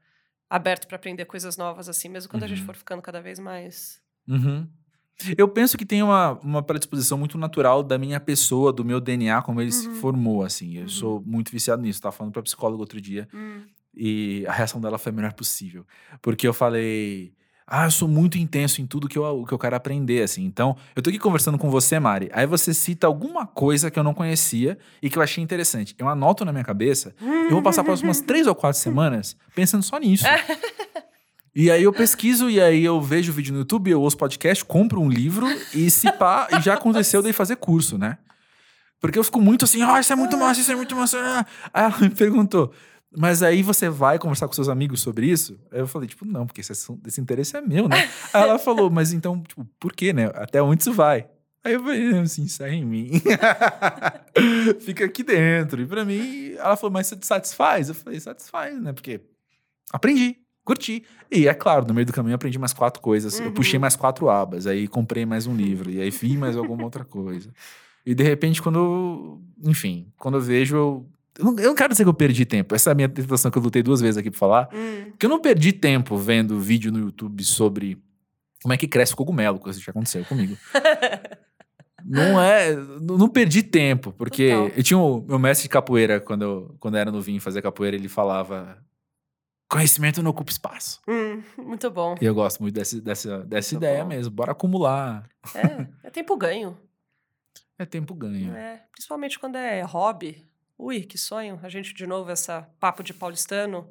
[0.49, 2.67] aberto para aprender coisas novas assim, mesmo quando a gente Uhum.
[2.67, 4.01] for ficando cada vez mais.
[4.29, 4.69] Uhum.
[5.37, 9.41] Eu penso que tem uma, uma predisposição muito natural da minha pessoa, do meu DNA,
[9.43, 9.95] como ele se Uhum.
[9.97, 10.77] formou, assim.
[10.77, 10.89] Eu Uhum.
[10.89, 12.01] sou muito viciado nisso.
[12.01, 13.63] Tava falando pra psicóloga outro dia Hum,
[13.95, 15.85] e a reação dela foi a melhor possível.
[16.23, 17.33] Porque eu falei...
[17.73, 20.45] Ah, eu sou muito intenso em tudo que eu, que eu quero aprender, assim.
[20.45, 22.29] Então, eu tô aqui conversando com você, Mari.
[22.33, 25.95] Aí você cita alguma coisa que eu não conhecia e que eu achei interessante.
[25.97, 29.85] Eu anoto na minha cabeça eu vou passar as próximas três ou quatro semanas pensando
[29.85, 30.25] só nisso.
[31.55, 35.01] E aí eu pesquiso, e aí eu vejo vídeo no YouTube, eu ouço podcast, compro
[35.01, 38.19] um livro e se pá, e já aconteceu daí fazer curso, né?
[39.01, 41.19] Porque eu fico muito assim, ah, isso é muito massa, isso é muito massa.
[41.19, 42.73] ah." Aí ela me perguntou,
[43.17, 45.59] mas aí você vai conversar com seus amigos sobre isso?
[45.73, 46.73] Aí eu falei, tipo, não, porque esse,
[47.07, 47.97] esse interesse é meu, né?
[48.33, 50.31] Aí ela falou, mas então, tipo, por quê, né?
[50.35, 51.29] Até onde isso vai?
[51.65, 53.11] Aí eu falei, assim, sai em mim.
[54.81, 55.83] Fica aqui dentro.
[55.83, 57.89] E pra mim, ela falou, mas você te satisfaz?
[57.89, 58.93] Eu falei, satisfaz, né?
[58.93, 59.21] Porque
[59.93, 61.03] aprendi, curti.
[61.31, 63.39] E é claro, no meio do caminho eu aprendi mais quatro coisas.
[63.39, 63.53] Eu Uhum.
[63.53, 67.05] puxei mais quatro abas, aí comprei mais um livro, e aí vi mais alguma outra
[67.05, 67.51] coisa.
[68.05, 71.07] E de repente, quando eu, enfim, quando eu vejo, eu,
[71.39, 72.75] eu, não, eu não quero dizer que eu perdi tempo.
[72.75, 74.69] Essa é a minha tentação que eu lutei duas vezes aqui pra falar.
[74.73, 77.99] hum, Porque eu não perdi tempo vendo vídeo no YouTube sobre
[78.63, 80.57] como é que cresce o cogumelo, coisa que já aconteceu comigo.
[82.05, 82.75] Não é.
[82.75, 84.69] Não não perdi tempo, porque Total.
[84.75, 87.95] eu tinha o meu mestre de capoeira, quando eu, quando eu era novinho fazer capoeira,
[87.95, 88.79] ele falava:
[89.71, 91.01] conhecimento não ocupa espaço.
[91.09, 92.15] hum, muito bom.
[92.21, 94.09] E eu gosto muito dessa, dessa, dessa Muito ideia bom.
[94.09, 94.31] mesmo.
[94.33, 95.29] Bora acumular.
[95.55, 96.77] É, é tempo ganho.
[97.79, 98.55] É tempo ganho.
[98.55, 100.47] É, principalmente quando é hobby.
[100.77, 101.61] Ui, que sonho.
[101.63, 103.87] A gente, de novo, essa papo de paulistano,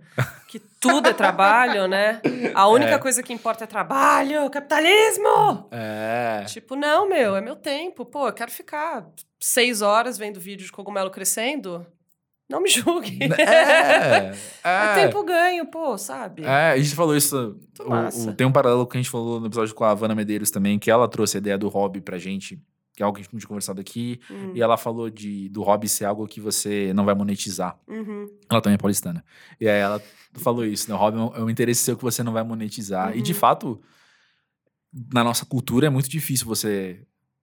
[0.47, 2.19] que tudo é trabalho, né?
[2.55, 2.97] A única É.
[2.97, 5.67] coisa que importa é trabalho, capitalismo!
[5.71, 6.45] É.
[6.47, 8.05] Tipo, não, meu, é meu tempo.
[8.05, 9.07] Pô, eu quero ficar
[9.39, 11.85] seis horas vendo vídeo de cogumelo crescendo.
[12.49, 13.19] Não me julgue.
[13.37, 14.31] É.
[14.63, 14.93] É é.
[14.95, 16.43] tempo ganho, pô, sabe?
[16.43, 17.57] É, a gente falou isso.
[17.79, 20.49] o- o- tem um paralelo que a gente falou no episódio com a Havana Medeiros
[20.51, 22.59] também, que ela trouxe a ideia do hobby pra gente,
[22.95, 24.19] que é algo que a gente não tinha conversado aqui.
[24.29, 27.77] Hum, E ela falou de, do hobby ser algo que você não vai monetizar.
[27.87, 29.23] uhum, Ela também é paulistana.
[29.61, 30.01] E aí ela
[30.33, 30.95] falou isso, né?
[30.95, 33.15] O hobby é um- é interesse seu que você não vai monetizar.
[33.15, 33.37] E de Uhum.
[33.39, 33.81] fato,
[35.13, 36.99] na nossa cultura é muito difícil você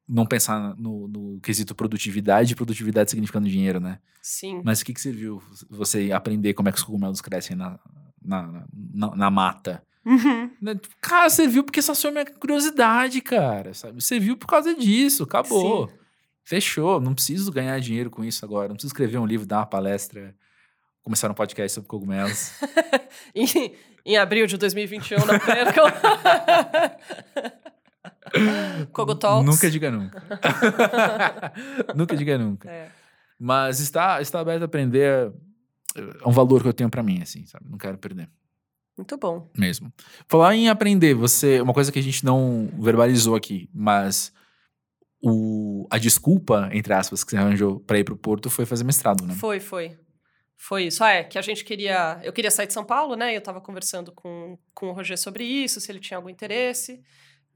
[0.09, 3.99] não pensar no, no quesito produtividade, produtividade significando dinheiro, né?
[4.23, 4.61] Sim.
[4.65, 7.79] Mas o que, que serviu você aprender como é que os cogumelos crescem na,
[8.23, 9.83] na, na, na mata?
[10.05, 10.51] Uhum.
[10.63, 10.79] Né?
[11.01, 13.75] Cara, serviu porque saciou minha curiosidade, cara.
[13.75, 14.03] Sabe?
[14.03, 15.89] Serviu por causa disso, acabou.
[15.89, 15.95] Sim.
[16.45, 17.01] Fechou.
[17.01, 18.69] Não preciso ganhar dinheiro com isso agora.
[18.69, 20.33] Não preciso escrever um livro, dar uma palestra,
[21.03, 22.53] começar um podcast sobre cogumelos.
[23.35, 25.85] em, em abril de 2021, não percam.
[28.93, 29.47] Cogo Talks.
[29.47, 30.23] Nunca diga nunca.
[31.95, 32.71] nunca diga nunca.
[32.71, 32.91] É.
[33.39, 35.33] Mas está, está aberto a aprender
[35.97, 37.65] é um valor que eu tenho pra mim, assim, sabe?
[37.69, 38.29] Não quero perder.
[38.97, 39.51] Muito bom.
[39.57, 39.93] Mesmo.
[40.29, 41.61] Falar em aprender, você.
[41.61, 44.33] Uma coisa que a gente não verbalizou aqui, mas
[45.23, 49.25] o, a desculpa, entre aspas, que você arranjou pra ir pro Porto foi fazer mestrado,
[49.25, 49.35] né?
[49.35, 49.99] Foi, foi.
[50.57, 51.05] Foi isso.
[51.05, 52.19] Ah, é, que a gente queria.
[52.23, 53.37] Eu queria sair de São Paulo, né?
[53.37, 57.03] Eu tava conversando com, com o Roger sobre isso, se ele tinha algum interesse.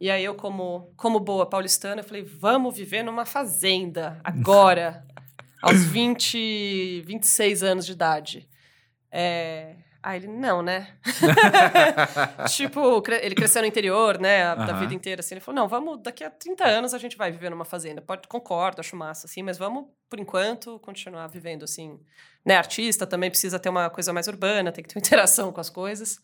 [0.00, 5.04] E aí eu, como, como boa paulistana, eu falei, vamos viver numa fazenda, agora,
[5.60, 8.48] aos 20, 26 anos de idade.
[9.12, 9.74] É...
[10.02, 10.96] Aí ele, não, né?
[12.48, 14.80] tipo, ele cresceu no interior, né, a- da Aham.
[14.80, 15.34] vida inteira, assim.
[15.34, 18.00] Ele falou, não, vamos, daqui a 30 anos a gente vai viver numa fazenda.
[18.00, 22.00] Pode, concordo, acho massa, assim, mas vamos, por enquanto, continuar vivendo, assim.
[22.42, 25.68] Né, artista também precisa ter uma coisa mais urbana, tem que ter interação com as
[25.68, 26.18] coisas.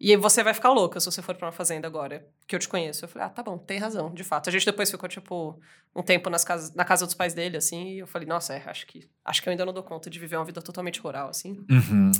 [0.00, 2.60] E aí você vai ficar louca se você for pra uma fazenda agora, que eu
[2.60, 3.04] te conheço.
[3.04, 4.48] Eu falei, ah, tá bom, tem razão, de fato.
[4.48, 5.60] A gente depois ficou, tipo,
[5.94, 8.62] um tempo nas casas, na casa dos pais dele, assim, e eu falei, nossa, é,
[8.66, 11.28] acho que, acho que eu ainda não dou conta de viver uma vida totalmente rural,
[11.28, 11.64] assim.
[11.68, 12.12] Uhum.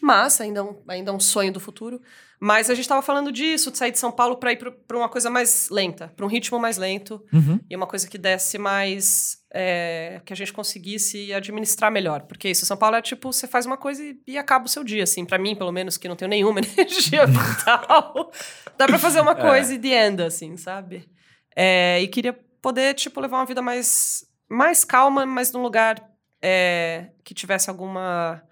[0.00, 2.02] Mas ainda é um, ainda é um sonho do futuro.
[2.38, 5.08] Mas a gente tava falando disso, de sair de São Paulo pra ir pra uma
[5.08, 7.24] coisa mais lenta, pra um ritmo mais lento.
[7.32, 7.60] Uhum.
[7.70, 9.38] E uma coisa que desse mais.
[9.54, 12.22] É, que a gente conseguisse administrar melhor.
[12.22, 14.82] Porque isso, São Paulo é tipo, você faz uma coisa e, e acaba o seu
[14.82, 15.24] dia, assim.
[15.24, 18.30] Pra mim, pelo menos, que não tenho nenhuma energia vital,
[18.78, 21.08] dá pra fazer uma coisa e de enda, assim, sabe?
[21.54, 22.32] É, e queria
[22.62, 26.02] poder, tipo, levar uma vida mais, mais calma, mas num lugar
[26.40, 28.42] é, que tivesse alguma.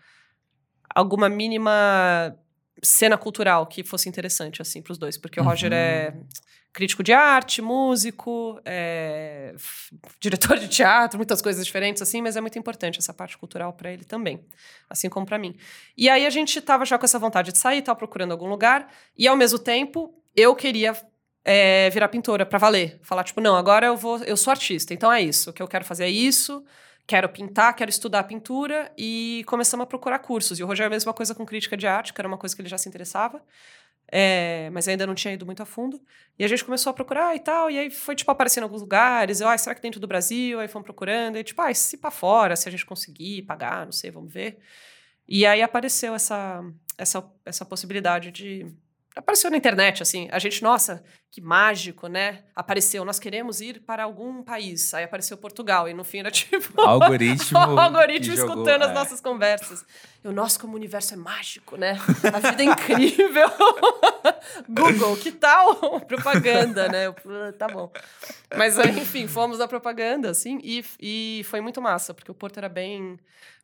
[0.94, 2.36] alguma mínima
[2.82, 5.16] cena cultural que fosse interessante, assim, pros dois.
[5.18, 5.76] Porque o Roger Uhum.
[5.78, 6.14] é
[6.73, 9.55] crítico de arte, músico, é,
[10.21, 13.93] diretor de teatro, muitas coisas diferentes assim, mas é muito importante essa parte cultural para
[13.93, 14.45] ele também,
[14.89, 15.57] assim como para mim.
[15.97, 18.89] E aí a gente tava já com essa vontade de sair, tava procurando algum lugar,
[19.16, 20.95] e ao mesmo tempo eu queria
[21.45, 25.12] é, virar pintora para valer, falar tipo, não, agora eu vou, eu sou artista, então
[25.12, 26.64] é isso, o que eu quero fazer é isso.
[27.07, 30.61] Quero pintar, quero estudar pintura e começamos a procurar cursos.
[30.61, 32.62] E o Rogério a mesma coisa com crítica de arte, que era uma coisa que
[32.62, 33.43] ele já se interessava.
[34.12, 36.00] É, mas ainda não tinha ido muito a fundo.
[36.38, 38.80] E a gente começou a procurar e tal, e aí foi, tipo, aparecendo em alguns
[38.80, 39.40] lugares.
[39.40, 40.58] Eu, ah, será que dentro do Brasil?
[40.58, 43.92] Aí fomos procurando, e tipo, ah, se para fora, se a gente conseguir pagar, não
[43.92, 44.58] sei, vamos ver.
[45.28, 46.64] E aí apareceu essa,
[46.98, 48.66] essa, essa possibilidade de...
[49.14, 50.28] Apareceu na internet, assim.
[50.30, 51.02] A gente, nossa,
[51.32, 52.44] que mágico, né?
[52.54, 54.94] Apareceu, nós queremos ir para algum país.
[54.94, 56.58] Aí apareceu Portugal, e no fim era tipo...
[56.80, 57.58] Algoritmo.
[57.58, 58.94] o algoritmo jogou, escutando as é.
[58.94, 59.84] nossas conversas.
[60.22, 61.98] Eu, nossa, como o universo é mágico, né?
[62.32, 63.50] A vida é incrível.
[64.68, 66.00] Google, que tal?
[66.02, 67.06] propaganda, né?
[67.06, 67.90] Eu, "Ah, tá bom.
[68.56, 72.58] Mas, aí, enfim, fomos na propaganda, assim, e, e foi muito massa, porque o Porto
[72.58, 73.18] era bem...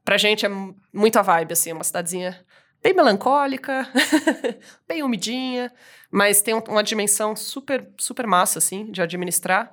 [0.04, 2.44] Pra gente é mu- muito a vibe, assim, é uma cidadezinha
[2.86, 3.88] bem melancólica,
[4.86, 5.72] bem umidinha,
[6.10, 9.72] mas tem um- uma dimensão super, super massa, assim, de administrar.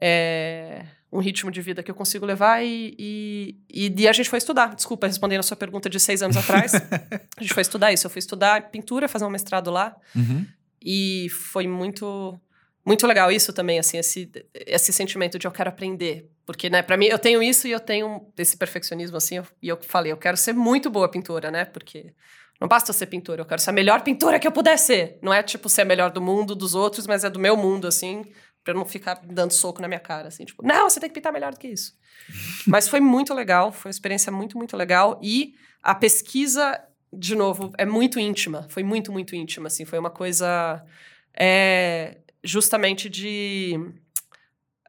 [0.00, 4.28] É um ritmo de vida que eu consigo levar e, e, e, e a gente
[4.28, 4.74] foi estudar.
[4.74, 6.74] Desculpa, respondendo a sua pergunta de seis anos atrás.
[6.74, 8.06] a gente foi estudar isso.
[8.06, 9.96] Eu fui estudar pintura, fazer um mestrado lá.
[10.14, 10.46] Uhum.
[10.84, 12.38] E foi muito
[12.88, 14.30] muito legal isso também, assim, esse,
[14.66, 16.30] esse sentimento de eu quero aprender.
[16.46, 19.68] Porque, né, pra mim, eu tenho isso e eu tenho esse perfeccionismo, assim, eu- e
[19.68, 22.14] eu falei, eu quero ser muito boa pintora, né, porque
[22.58, 25.18] não basta eu ser pintora, eu quero ser a melhor pintora que eu puder ser.
[25.22, 27.86] Não é, tipo, ser a melhor do mundo, dos outros, mas é do meu mundo,
[27.86, 28.24] assim,
[28.64, 31.14] pra eu não ficar dando soco na minha cara, assim, tipo, não, você tem que
[31.14, 31.92] pintar melhor do que isso.
[32.66, 36.82] mas foi muito legal, foi uma experiência muito, muito legal, e a pesquisa,
[37.12, 40.82] de novo, é muito íntima, foi muito, muito íntima, assim, foi uma coisa...
[41.38, 43.74] É, justamente de.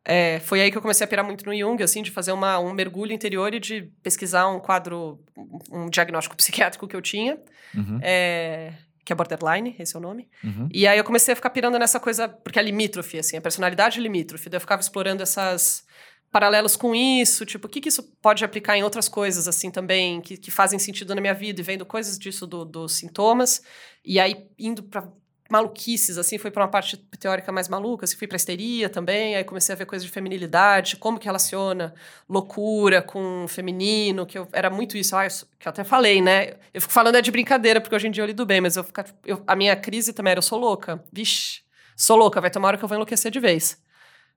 [0.05, 2.57] é, foi aí que eu comecei a pirar muito no Jung, assim, de fazer uma,
[2.59, 5.23] um mergulho interior e de pesquisar um quadro,
[5.71, 7.37] um diagnóstico psiquiátrico que eu tinha,
[7.75, 7.99] Uhum.
[8.01, 8.73] é,
[9.05, 10.27] que é borderline, esse é o nome.
[10.43, 10.67] Uhum.
[10.73, 13.99] E aí eu comecei a ficar pirando nessa coisa, porque é limítrofe, assim, a personalidade
[13.99, 14.49] é limítrofe.
[14.49, 15.85] Daí eu ficava explorando essas
[16.31, 20.21] paralelos com isso, tipo, o que, que isso pode aplicar em outras coisas, assim, também,
[20.21, 23.61] que, que fazem sentido na minha vida, e vendo coisas disso do- dos sintomas,
[24.05, 25.07] e aí indo pra
[25.49, 29.43] maluquices, assim, fui pra uma parte teórica mais maluca, assim, fui pra histeria também, aí
[29.43, 31.93] comecei a ver coisas de feminilidade, como que relaciona
[32.29, 35.29] loucura com feminino, que eu, era muito isso, ah, eu
[35.59, 38.23] que eu até falei, né, eu fico falando é de brincadeira, porque hoje em dia
[38.23, 41.03] eu lido bem, mas eu ficar, eu- a minha crise também era, eu sou louca,
[41.11, 41.61] vixe,
[41.97, 43.81] sou louca, vai tomar hora que eu vou enlouquecer de vez.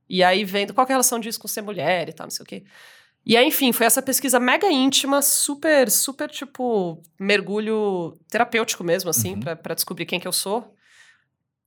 [0.09, 2.43] E aí vendo qual é a relação disso com ser mulher e tal, não sei
[2.43, 2.65] o quê.
[3.25, 9.35] E aí, enfim, foi essa pesquisa mega íntima, super, super, tipo, mergulho terapêutico mesmo, assim,
[9.35, 9.41] Uhum.
[9.41, 10.75] pra para descobrir quem que eu sou.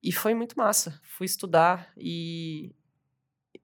[0.07, 0.99] E foi muito massa.
[1.03, 2.71] Fui estudar e,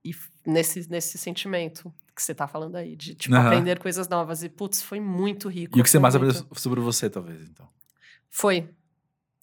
[0.04, 0.12] e
[0.46, 3.46] nesse, nesse sentimento que você tá falando aí, de, tipo, Aham.
[3.48, 4.42] aprender coisas novas.
[4.42, 5.78] E, putz, foi muito rico.
[5.78, 7.70] E o que você mais muito- aprendeu sobre você, talvez, então?
[8.30, 8.64] Foi.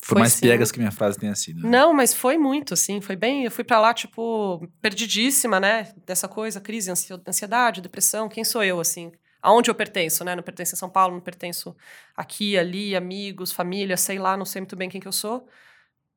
[0.01, 0.41] Por Foi mais sim.
[0.43, 1.63] piegas que minha frase tenha sido.
[1.63, 1.69] né?
[1.71, 3.45] Não, mas foi muito, assim, foi bem.
[3.45, 5.93] Eu fui pra lá, tipo, perdidíssima, né?
[6.07, 6.91] Dessa coisa, crise,
[7.27, 8.29] ansiedade, depressão.
[8.29, 9.13] Quem sou eu, assim?
[9.41, 10.35] Aonde eu pertenço, né?
[10.37, 11.77] Não pertenço a São Paulo, não pertenço
[12.17, 15.49] aqui, ali, amigos, família, sei lá, não sei muito bem quem que eu sou.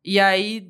[0.04, 0.70] E aí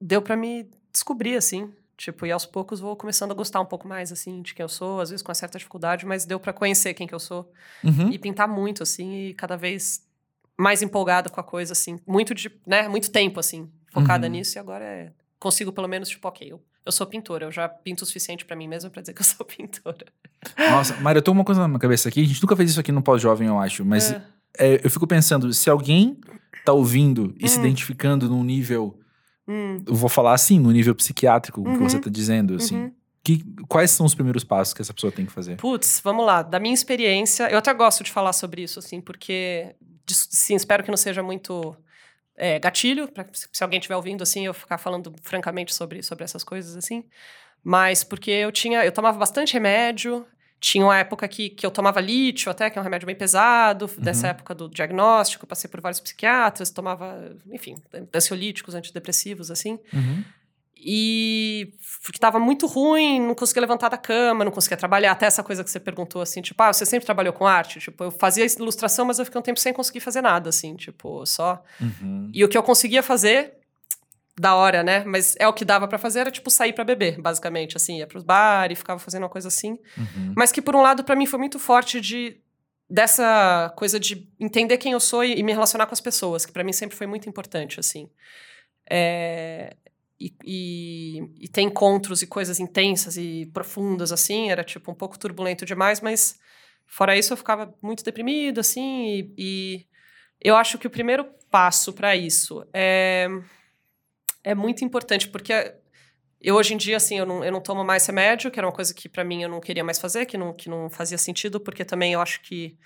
[0.00, 1.72] deu pra me descobrir, assim.
[1.96, 4.68] Tipo, e aos poucos vou começando a gostar um pouco mais, assim, de quem eu
[4.68, 7.52] sou, às vezes com uma certa dificuldade, mas deu pra conhecer quem que eu sou
[7.84, 8.08] Uhum.
[8.10, 10.02] e pintar muito, assim, e cada vez
[10.56, 12.00] mais empolgada com a coisa, assim.
[12.06, 14.32] Muito, de, né, muito tempo, assim, focada Uhum.
[14.32, 17.68] nisso, e agora é, consigo pelo menos, tipo, ok, eu, eu sou pintora, eu já
[17.68, 20.06] pinto o suficiente pra mim mesma pra dizer que eu sou pintora.
[20.58, 22.22] Nossa, Mário, eu tô com uma coisa na minha cabeça aqui.
[22.22, 23.84] A gente nunca fez isso aqui no pós-jovem, eu acho.
[23.84, 24.22] Mas É.
[24.56, 26.18] é, eu fico pensando, se alguém
[26.64, 27.62] tá ouvindo e se Hum.
[27.62, 28.98] identificando num nível...
[29.48, 31.78] Hum, Eu vou falar assim, no nível psiquiátrico, que Uhum.
[31.88, 32.76] você tá dizendo, assim.
[32.76, 32.92] uhum.
[33.22, 35.56] Que, quais são os primeiros passos que essa pessoa tem que fazer?
[35.56, 36.42] Putz, vamos lá.
[36.42, 39.74] Da minha experiência, eu até gosto de falar sobre isso, assim, porque,
[40.08, 41.76] sim, espero que não seja muito
[42.36, 46.42] é, gatilho, pra, se alguém estiver ouvindo, assim, eu ficar falando francamente sobre, sobre essas
[46.42, 47.04] coisas, assim.
[47.62, 50.24] Mas porque eu tinha, eu tomava bastante remédio,
[50.60, 53.90] tinha uma época que, que eu tomava lítio até, que é um remédio bem pesado,
[53.98, 54.30] dessa Uhum.
[54.30, 57.76] época do diagnóstico, passei por vários psiquiatras, tomava, enfim,
[58.14, 59.78] ansiolíticos, antidepressivos, assim.
[59.92, 60.22] Uhum.
[60.82, 65.12] E porque tava muito ruim, não conseguia levantar da cama, não conseguia trabalhar.
[65.12, 67.78] Até essa coisa que você perguntou, assim, tipo, ah, você sempre trabalhou com arte?
[67.78, 71.24] Tipo, eu fazia ilustração, mas eu fiquei um tempo sem conseguir fazer nada, assim, tipo,
[71.26, 71.62] só.
[71.80, 72.30] Uhum.
[72.32, 73.58] E o que eu conseguia fazer,
[74.40, 75.04] da hora, né?
[75.04, 78.06] Mas é o que dava pra fazer, era, tipo, sair pra beber, basicamente, assim, ia
[78.06, 79.78] pros bares, ficava fazendo uma coisa assim.
[79.98, 80.32] Uhum.
[80.34, 82.40] Mas que, por um lado, pra mim foi muito forte de
[82.88, 86.50] dessa coisa de entender quem eu sou e, e me relacionar com as pessoas, que
[86.50, 88.10] pra mim sempre foi muito importante, assim.
[88.90, 89.76] É,
[90.18, 95.18] e, e, e ter encontros e coisas intensas e profundas, assim, era, tipo, um pouco
[95.18, 96.40] turbulento demais, mas
[96.86, 99.86] fora isso eu ficava muito deprimido, assim, e, e
[100.40, 103.28] eu acho que o primeiro passo pra isso é,
[104.44, 105.74] é muito importante, porque
[106.40, 108.72] eu hoje em dia, assim, eu não, eu não tomo mais remédio, que era uma
[108.72, 111.60] coisa que pra mim eu não queria mais fazer, que não, que não fazia sentido,
[111.60, 112.78] porque também eu acho que,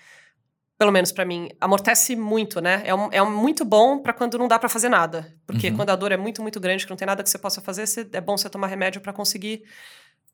[0.77, 2.81] pelo menos pra mim, amortece muito, né?
[2.85, 5.33] É, um, é um muito bom pra quando não dá pra fazer nada.
[5.47, 5.75] Porque Uhum.
[5.77, 7.87] quando a dor é muito, muito grande, que não tem nada que você possa fazer,
[7.87, 9.63] você- é bom você tomar remédio pra conseguir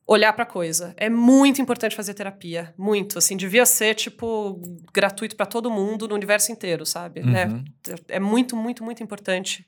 [0.08, 0.96] olhar pra coisa.
[0.98, 4.60] É muito importante fazer terapia, muito, assim, devia ser tipo
[4.92, 7.22] gratuito pra todo mundo no universo inteiro, sabe?
[7.22, 7.46] Né?
[7.46, 7.64] Uhum.
[8.08, 9.64] É muito, muito, muito importante.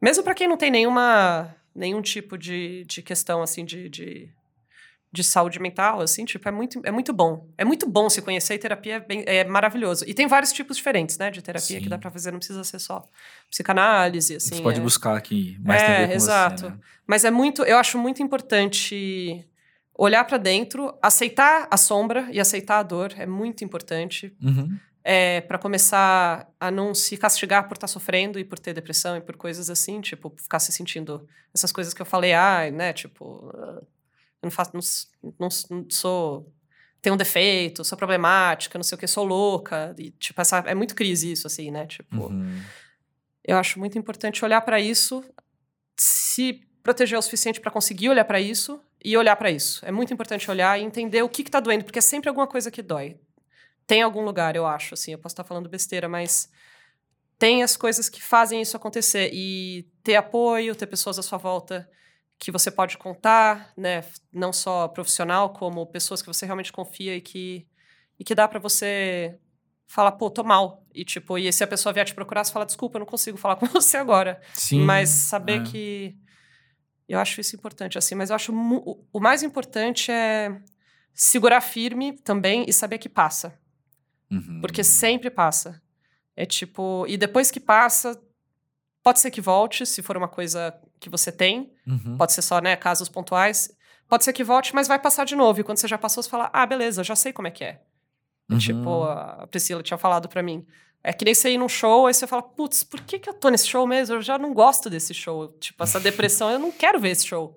[0.00, 4.30] Mesmo pra quem não tem nenhuma nenhum tipo de, de questão assim de, de,
[5.12, 7.48] de saúde mental, assim, tipo, é muito, é muito bom.
[7.58, 10.04] É muito bom se conhecer e terapia é, bem- é maravilhoso.
[10.08, 11.90] E tem vários tipos diferentes, né, de terapia que Sim.
[11.90, 13.06] dá pra fazer, não precisa ser só
[13.50, 14.56] psicanálise, assim.
[14.56, 14.82] você pode é.
[14.82, 16.62] buscar aqui mais É, exato.
[16.62, 16.78] você, né?
[17.06, 19.46] Mas é muito, eu acho muito importante
[19.98, 24.78] olhar pra dentro, aceitar a sombra e aceitar a dor, é muito importante Uhum.
[25.08, 29.20] É, para começar a não se castigar por estar sofrendo e por ter depressão e
[29.20, 33.48] por coisas assim, tipo, ficar se sentindo essas coisas que eu falei, ai, né, tipo,
[33.54, 33.82] ah,
[34.42, 34.80] eu não faço, não,
[35.38, 36.52] não não sou,
[37.00, 40.74] tenho um defeito, sou problemática, não sei o que, sou louca, e, tipo, essa, é
[40.74, 42.60] muito crise isso, assim, né, tipo, Uhum.
[43.44, 45.22] eu acho muito importante olhar para isso,
[45.96, 49.86] se proteger o suficiente para conseguir olhar para isso e olhar para isso.
[49.86, 52.72] É muito importante olhar e entender o que está doendo, porque é sempre alguma coisa
[52.72, 53.16] que dói.
[53.86, 56.50] Tem algum lugar, eu acho, assim, eu posso estar falando besteira, mas
[57.38, 61.88] tem as coisas que fazem isso acontecer e ter apoio, ter pessoas à sua volta
[62.38, 67.20] que você pode contar, né, não só profissional, como pessoas que você realmente confia e
[67.20, 67.66] que
[68.18, 69.38] e que dá para você
[69.86, 70.84] falar, pô, tô mal.
[70.94, 73.36] E tipo, e se a pessoa vier te procurar, você fala, desculpa, eu não consigo
[73.36, 74.40] falar com você agora.
[74.54, 74.82] Sim.
[74.82, 75.64] Mas saber é.
[75.64, 76.16] que.
[77.08, 78.14] Eu acho isso importante, assim.
[78.14, 78.52] Mas eu acho.
[78.52, 80.60] O mais importante é
[81.14, 83.58] segurar firme também e saber que passa.
[84.30, 84.60] Uhum.
[84.60, 85.80] Porque sempre passa.
[86.36, 87.04] É tipo.
[87.08, 88.20] E depois que passa,
[89.02, 91.72] pode ser que volte, se for uma coisa que você tem.
[91.86, 92.16] Uhum.
[92.16, 93.70] Pode ser só, né, casos pontuais.
[94.08, 95.60] Pode ser que volte, mas vai passar de novo.
[95.60, 97.82] E quando você já passou, você fala, ah, beleza, já sei como é que é.
[98.48, 98.58] Uhum.
[98.58, 100.64] Tipo, a Priscila tinha falado pra mim.
[101.02, 103.34] É que nem você ir num show, aí você fala, putz, por que, que eu
[103.34, 104.16] tô nesse show mesmo?
[104.16, 105.48] Eu já não gosto desse show.
[105.58, 107.56] Tipo, essa depressão, eu não quero ver esse show.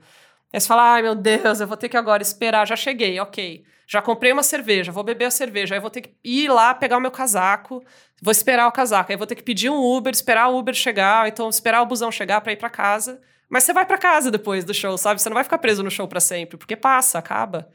[0.52, 2.68] Aí você fala, ai meu Deus, eu vou ter que agora esperar.
[2.68, 3.64] Já cheguei, ok.
[3.92, 5.74] Já comprei uma cerveja, vou beber a cerveja.
[5.74, 7.84] Aí vou ter que ir lá pegar o meu casaco,
[8.22, 9.12] vou esperar o casaco.
[9.12, 12.12] Aí vou ter que pedir um Uber, esperar o Uber chegar, então esperar o busão
[12.12, 13.20] chegar pra ir pra casa.
[13.50, 15.20] Mas você vai pra casa depois do show, sabe?
[15.20, 17.68] Você não vai ficar preso no show pra sempre, porque passa, acaba.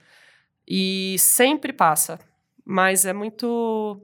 [0.69, 2.21] E sempre passa.
[2.65, 4.01] Mas é muito.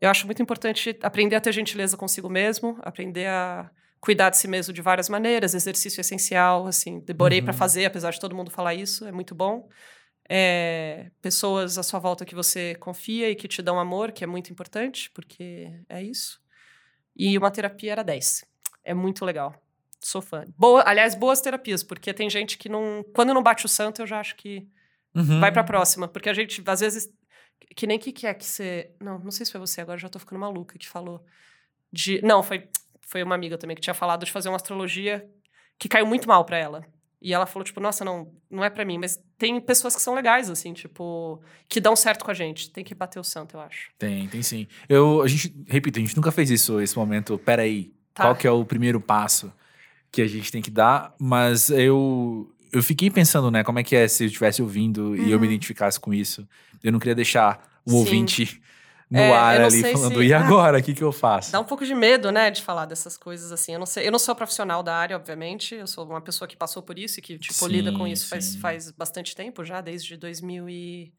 [0.00, 3.70] Eu acho muito importante aprender a ter gentileza consigo mesmo, aprender a
[4.00, 5.54] cuidar de si mesmo de várias maneiras.
[5.54, 7.52] Exercício é essencial, assim, demorei Uhum.
[7.52, 9.68] fazer, apesar de todo mundo falar isso, é muito bom.
[10.28, 14.26] É, pessoas à sua volta que você confia e que te dão amor, que é
[14.26, 16.40] muito importante, porque é isso.
[17.14, 18.44] E uma terapia era 10.
[18.84, 19.54] É muito legal.
[20.00, 20.44] Sou fã.
[20.56, 23.04] Boa, aliás, boas terapias, porque tem gente que não.
[23.14, 24.66] Quando não bate o santo, eu já acho que
[25.14, 25.40] Uhum.
[25.40, 26.06] vai pra próxima.
[26.06, 27.08] Porque a gente, às vezes.
[27.74, 28.90] Que nem que que é que você.
[29.00, 31.24] Não, não sei se foi você agora, já tô ficando maluca que falou.
[31.90, 32.20] De.
[32.22, 32.68] Não, foi,
[33.00, 35.26] foi uma amiga também que tinha falado de fazer uma astrologia
[35.78, 36.84] que caiu muito mal pra ela.
[37.28, 38.98] E ela falou, tipo, nossa, não, não é pra mim.
[38.98, 42.70] Mas tem pessoas que são legais, assim, tipo, que dão certo com a gente.
[42.70, 43.90] Tem que bater o santo, eu acho.
[43.98, 44.68] Tem, tem sim.
[44.88, 47.36] Eu, a gente, repito, a gente nunca fez isso, esse momento.
[47.36, 48.22] Peraí, Tá.
[48.22, 49.52] qual que é o primeiro passo
[50.12, 51.16] que a gente tem que dar?
[51.18, 55.32] Mas eu, eu fiquei pensando, né, como é que é se eu estivesse ouvindo e
[55.32, 55.52] eu me Uhum.
[55.52, 56.46] identificasse com isso.
[56.80, 57.96] Eu não queria deixar o Sim.
[57.96, 58.62] ouvinte
[59.10, 61.52] no É, ar ali falando, se- e agora, o que que eu faço?
[61.52, 63.72] Dá um pouco de medo, né, de falar dessas coisas assim.
[63.72, 65.74] Eu não sei, eu não sou profissional da área, obviamente.
[65.74, 68.28] Eu sou uma pessoa que passou por isso e que tipo lida com Sim, isso
[68.28, 68.58] faz, sim.
[68.58, 71.12] faz bastante tempo já, desde 2009,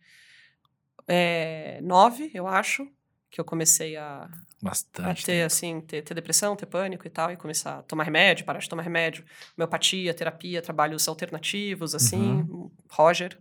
[2.33, 2.87] eu acho.
[3.29, 4.29] que eu comecei a, a
[4.61, 5.25] Bastante.
[5.25, 8.59] ter, assim, ter, ter depressão, ter pânico e tal, e começar a tomar remédio, parar
[8.59, 9.25] de tomar remédio,
[9.57, 12.45] homeopatia, terapia, trabalhos alternativos, assim.
[12.89, 13.37] Roger,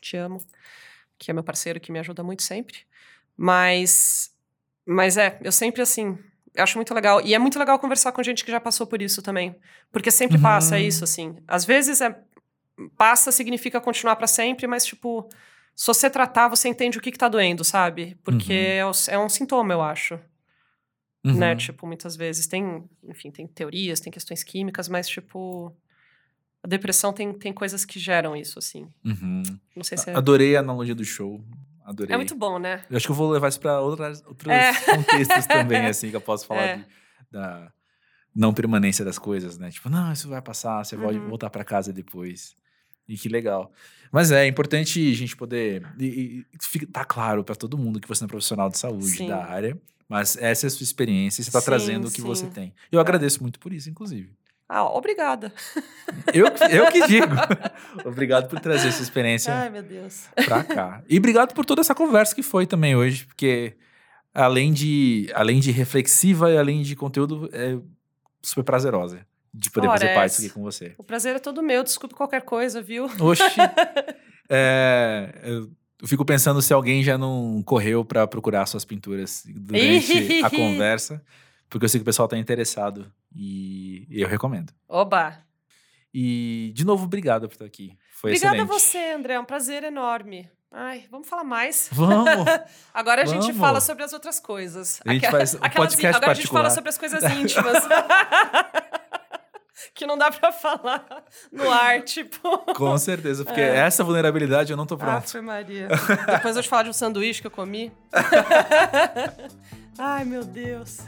[0.00, 0.38] te amo,
[1.18, 2.78] que é meu parceiro que me ajuda muito sempre.
[3.36, 4.30] Mas,
[4.86, 6.18] mas é, eu sempre, assim,
[6.54, 7.20] eu acho muito legal.
[7.20, 9.56] E é muito legal conversar com gente que já passou por isso também.
[9.92, 10.42] Porque sempre Uhum.
[10.42, 11.36] passa isso, assim.
[11.48, 12.18] Às vezes é,
[12.96, 15.28] passa significa continuar pra sempre, mas, tipo,
[15.74, 18.16] se você tratar, você entende o que, que tá doendo, sabe?
[18.22, 20.18] Porque é, o- é um sintoma, eu acho
[21.24, 21.34] Uhum.
[21.36, 21.56] né?
[21.56, 25.74] Tipo, muitas vezes tem, enfim, tem teorias, tem questões químicas, mas, tipo,
[26.62, 28.86] a depressão tem, tem coisas que geram isso, assim.
[29.04, 29.42] Uhum.
[29.74, 30.14] Não sei se é.
[30.14, 31.42] Adorei a analogia do show.
[31.84, 32.14] Adorei.
[32.14, 32.82] É muito bom, né?
[32.90, 34.72] Eu acho que eu vou levar isso outras, outros É.
[34.96, 36.76] contextos também, assim, que eu posso falar É.
[36.78, 36.86] de-
[37.30, 37.72] da
[38.34, 39.70] não permanência das coisas, né?
[39.70, 41.28] Tipo, não, isso vai passar, você Uhum.
[41.28, 42.54] voltar pra casa depois.
[43.06, 43.70] E que legal.
[44.10, 45.86] Mas é importante a gente poder.
[46.00, 49.04] E, e, fica- tá claro pra todo mundo que você é um profissional de saúde
[49.06, 49.28] Sim.
[49.28, 49.78] da área,
[50.08, 52.26] mas essa é a sua experiência e você tá Sim, trazendo o que sim.
[52.26, 52.74] você tem.
[52.90, 54.32] Eu agradeço muito por isso, inclusive.
[54.68, 55.52] Ah, obrigada.
[56.32, 57.26] Eu, que- eu que digo.
[58.04, 60.24] Obrigado por trazer essa experiência Ai, meu Deus.
[60.46, 61.02] pra cá.
[61.08, 63.74] E obrigado por toda essa conversa que foi também hoje, porque
[64.32, 67.76] além de, além de reflexiva e além de conteúdo, é
[68.42, 70.94] super prazerosa de poder Ora, fazer parte disso aqui com você.
[70.98, 73.04] O prazer é todo meu, desculpe qualquer coisa, viu?
[73.20, 73.44] Oxi.
[74.46, 80.50] É, eu fico pensando se alguém já não correu pra procurar suas pinturas durante a
[80.50, 81.22] conversa,
[81.68, 84.72] porque eu sei que o pessoal tá interessado e eu recomendo.
[84.88, 85.38] Oba!
[86.12, 87.96] E, de novo, obrigado por estar aqui.
[88.12, 88.82] Foi Obrigada a excelente.
[88.82, 89.34] você, André.
[89.34, 90.48] É um prazer enorme.
[90.70, 91.88] Ai, vamos falar mais.
[91.92, 92.28] Vamos!
[92.94, 93.58] Agora a gente Vamos.
[93.58, 95.00] fala sobre as outras coisas.
[95.06, 96.70] A gente faz um aquelas- podcast Agora a gente fala particular.
[96.70, 97.84] sobre as coisas íntimas.
[99.94, 101.04] que não dá pra falar
[101.52, 102.58] no ar, tipo.
[102.74, 103.76] Com certeza, porque É.
[103.76, 105.30] essa vulnerabilidade eu não tô Ah, pronto.
[105.30, 105.88] foi Maria.
[106.26, 107.92] Depois eu te falar de um sanduíche que eu comi.
[109.98, 110.98] Ai, meu Deus.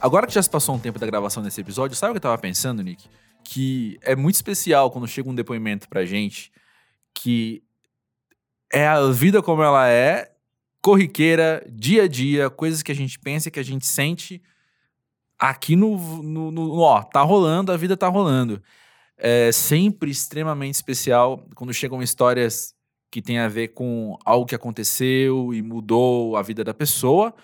[0.00, 2.22] Agora que já se passou um tempo da gravação desse episódio, sabe o que eu
[2.22, 3.06] tava pensando, Nick?
[3.44, 6.50] Que é muito especial quando chega um depoimento pra gente
[7.12, 7.62] que
[8.72, 10.30] é a vida como ela é,
[10.80, 14.40] corriqueira, dia a dia, coisas que a gente pensa que a gente sente
[15.38, 18.62] aqui no, no, no- Ó, tá rolando, a vida tá rolando.
[19.18, 22.74] É sempre extremamente especial quando chegam histórias
[23.10, 27.34] que têm a ver com algo que aconteceu e mudou a vida da pessoa,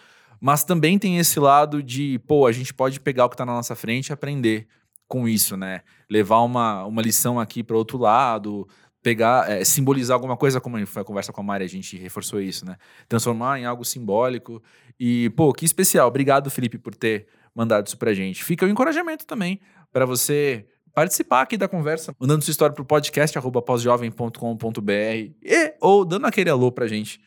[0.40, 3.52] mas também tem esse lado de, pô, a gente pode pegar o que tá na
[3.52, 4.66] nossa frente e aprender
[5.08, 5.82] com isso, né?
[6.10, 8.66] Levar uma, uma lição aqui para outro lado,
[9.02, 12.40] pegar, é, simbolizar alguma coisa, como foi a conversa com a Mari, a gente reforçou
[12.40, 12.76] isso, né?
[13.08, 14.62] Transformar em algo simbólico.
[14.98, 16.08] E, pô, que especial.
[16.08, 18.42] Obrigado, Felipe, por ter mandado isso pra gente.
[18.42, 19.60] Fica o encorajamento também
[19.92, 26.04] para você participar aqui da conversa, mandando sua história pro podcast arroba pós-jovem.com.br e ou
[26.04, 27.20] dando aquele alô pra gente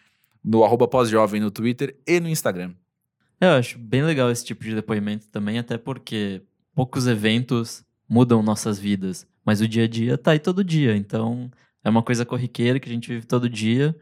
[0.43, 2.73] no arroba pós-jovem no Twitter e no Instagram.
[3.39, 6.41] Eu acho bem legal esse tipo de depoimento também, até porque
[6.75, 11.49] poucos eventos mudam nossas vidas, mas o dia a dia tá aí todo dia, então
[11.83, 13.95] é uma coisa corriqueira que a gente vive todo dia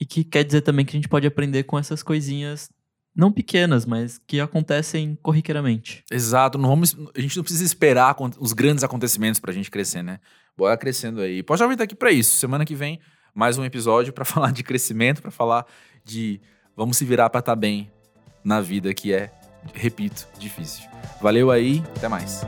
[0.00, 2.70] e que quer dizer também que a gente pode aprender com essas coisinhas
[3.14, 6.04] não pequenas, mas que acontecem corriqueiramente.
[6.10, 10.20] Exato, não vamos, a gente não precisa esperar os grandes acontecimentos pra gente crescer, né?
[10.56, 11.42] Bora crescendo aí.
[11.42, 12.36] Pode tá aqui pra isso.
[12.36, 13.00] Semana que vem,
[13.34, 15.66] mais um episódio pra falar de crescimento, pra falar
[16.04, 16.40] de
[16.76, 17.90] vamos se virar pra estar bem
[18.42, 19.30] na vida que é,
[19.74, 20.88] repito, difícil.
[21.20, 22.42] Valeu aí, até mais.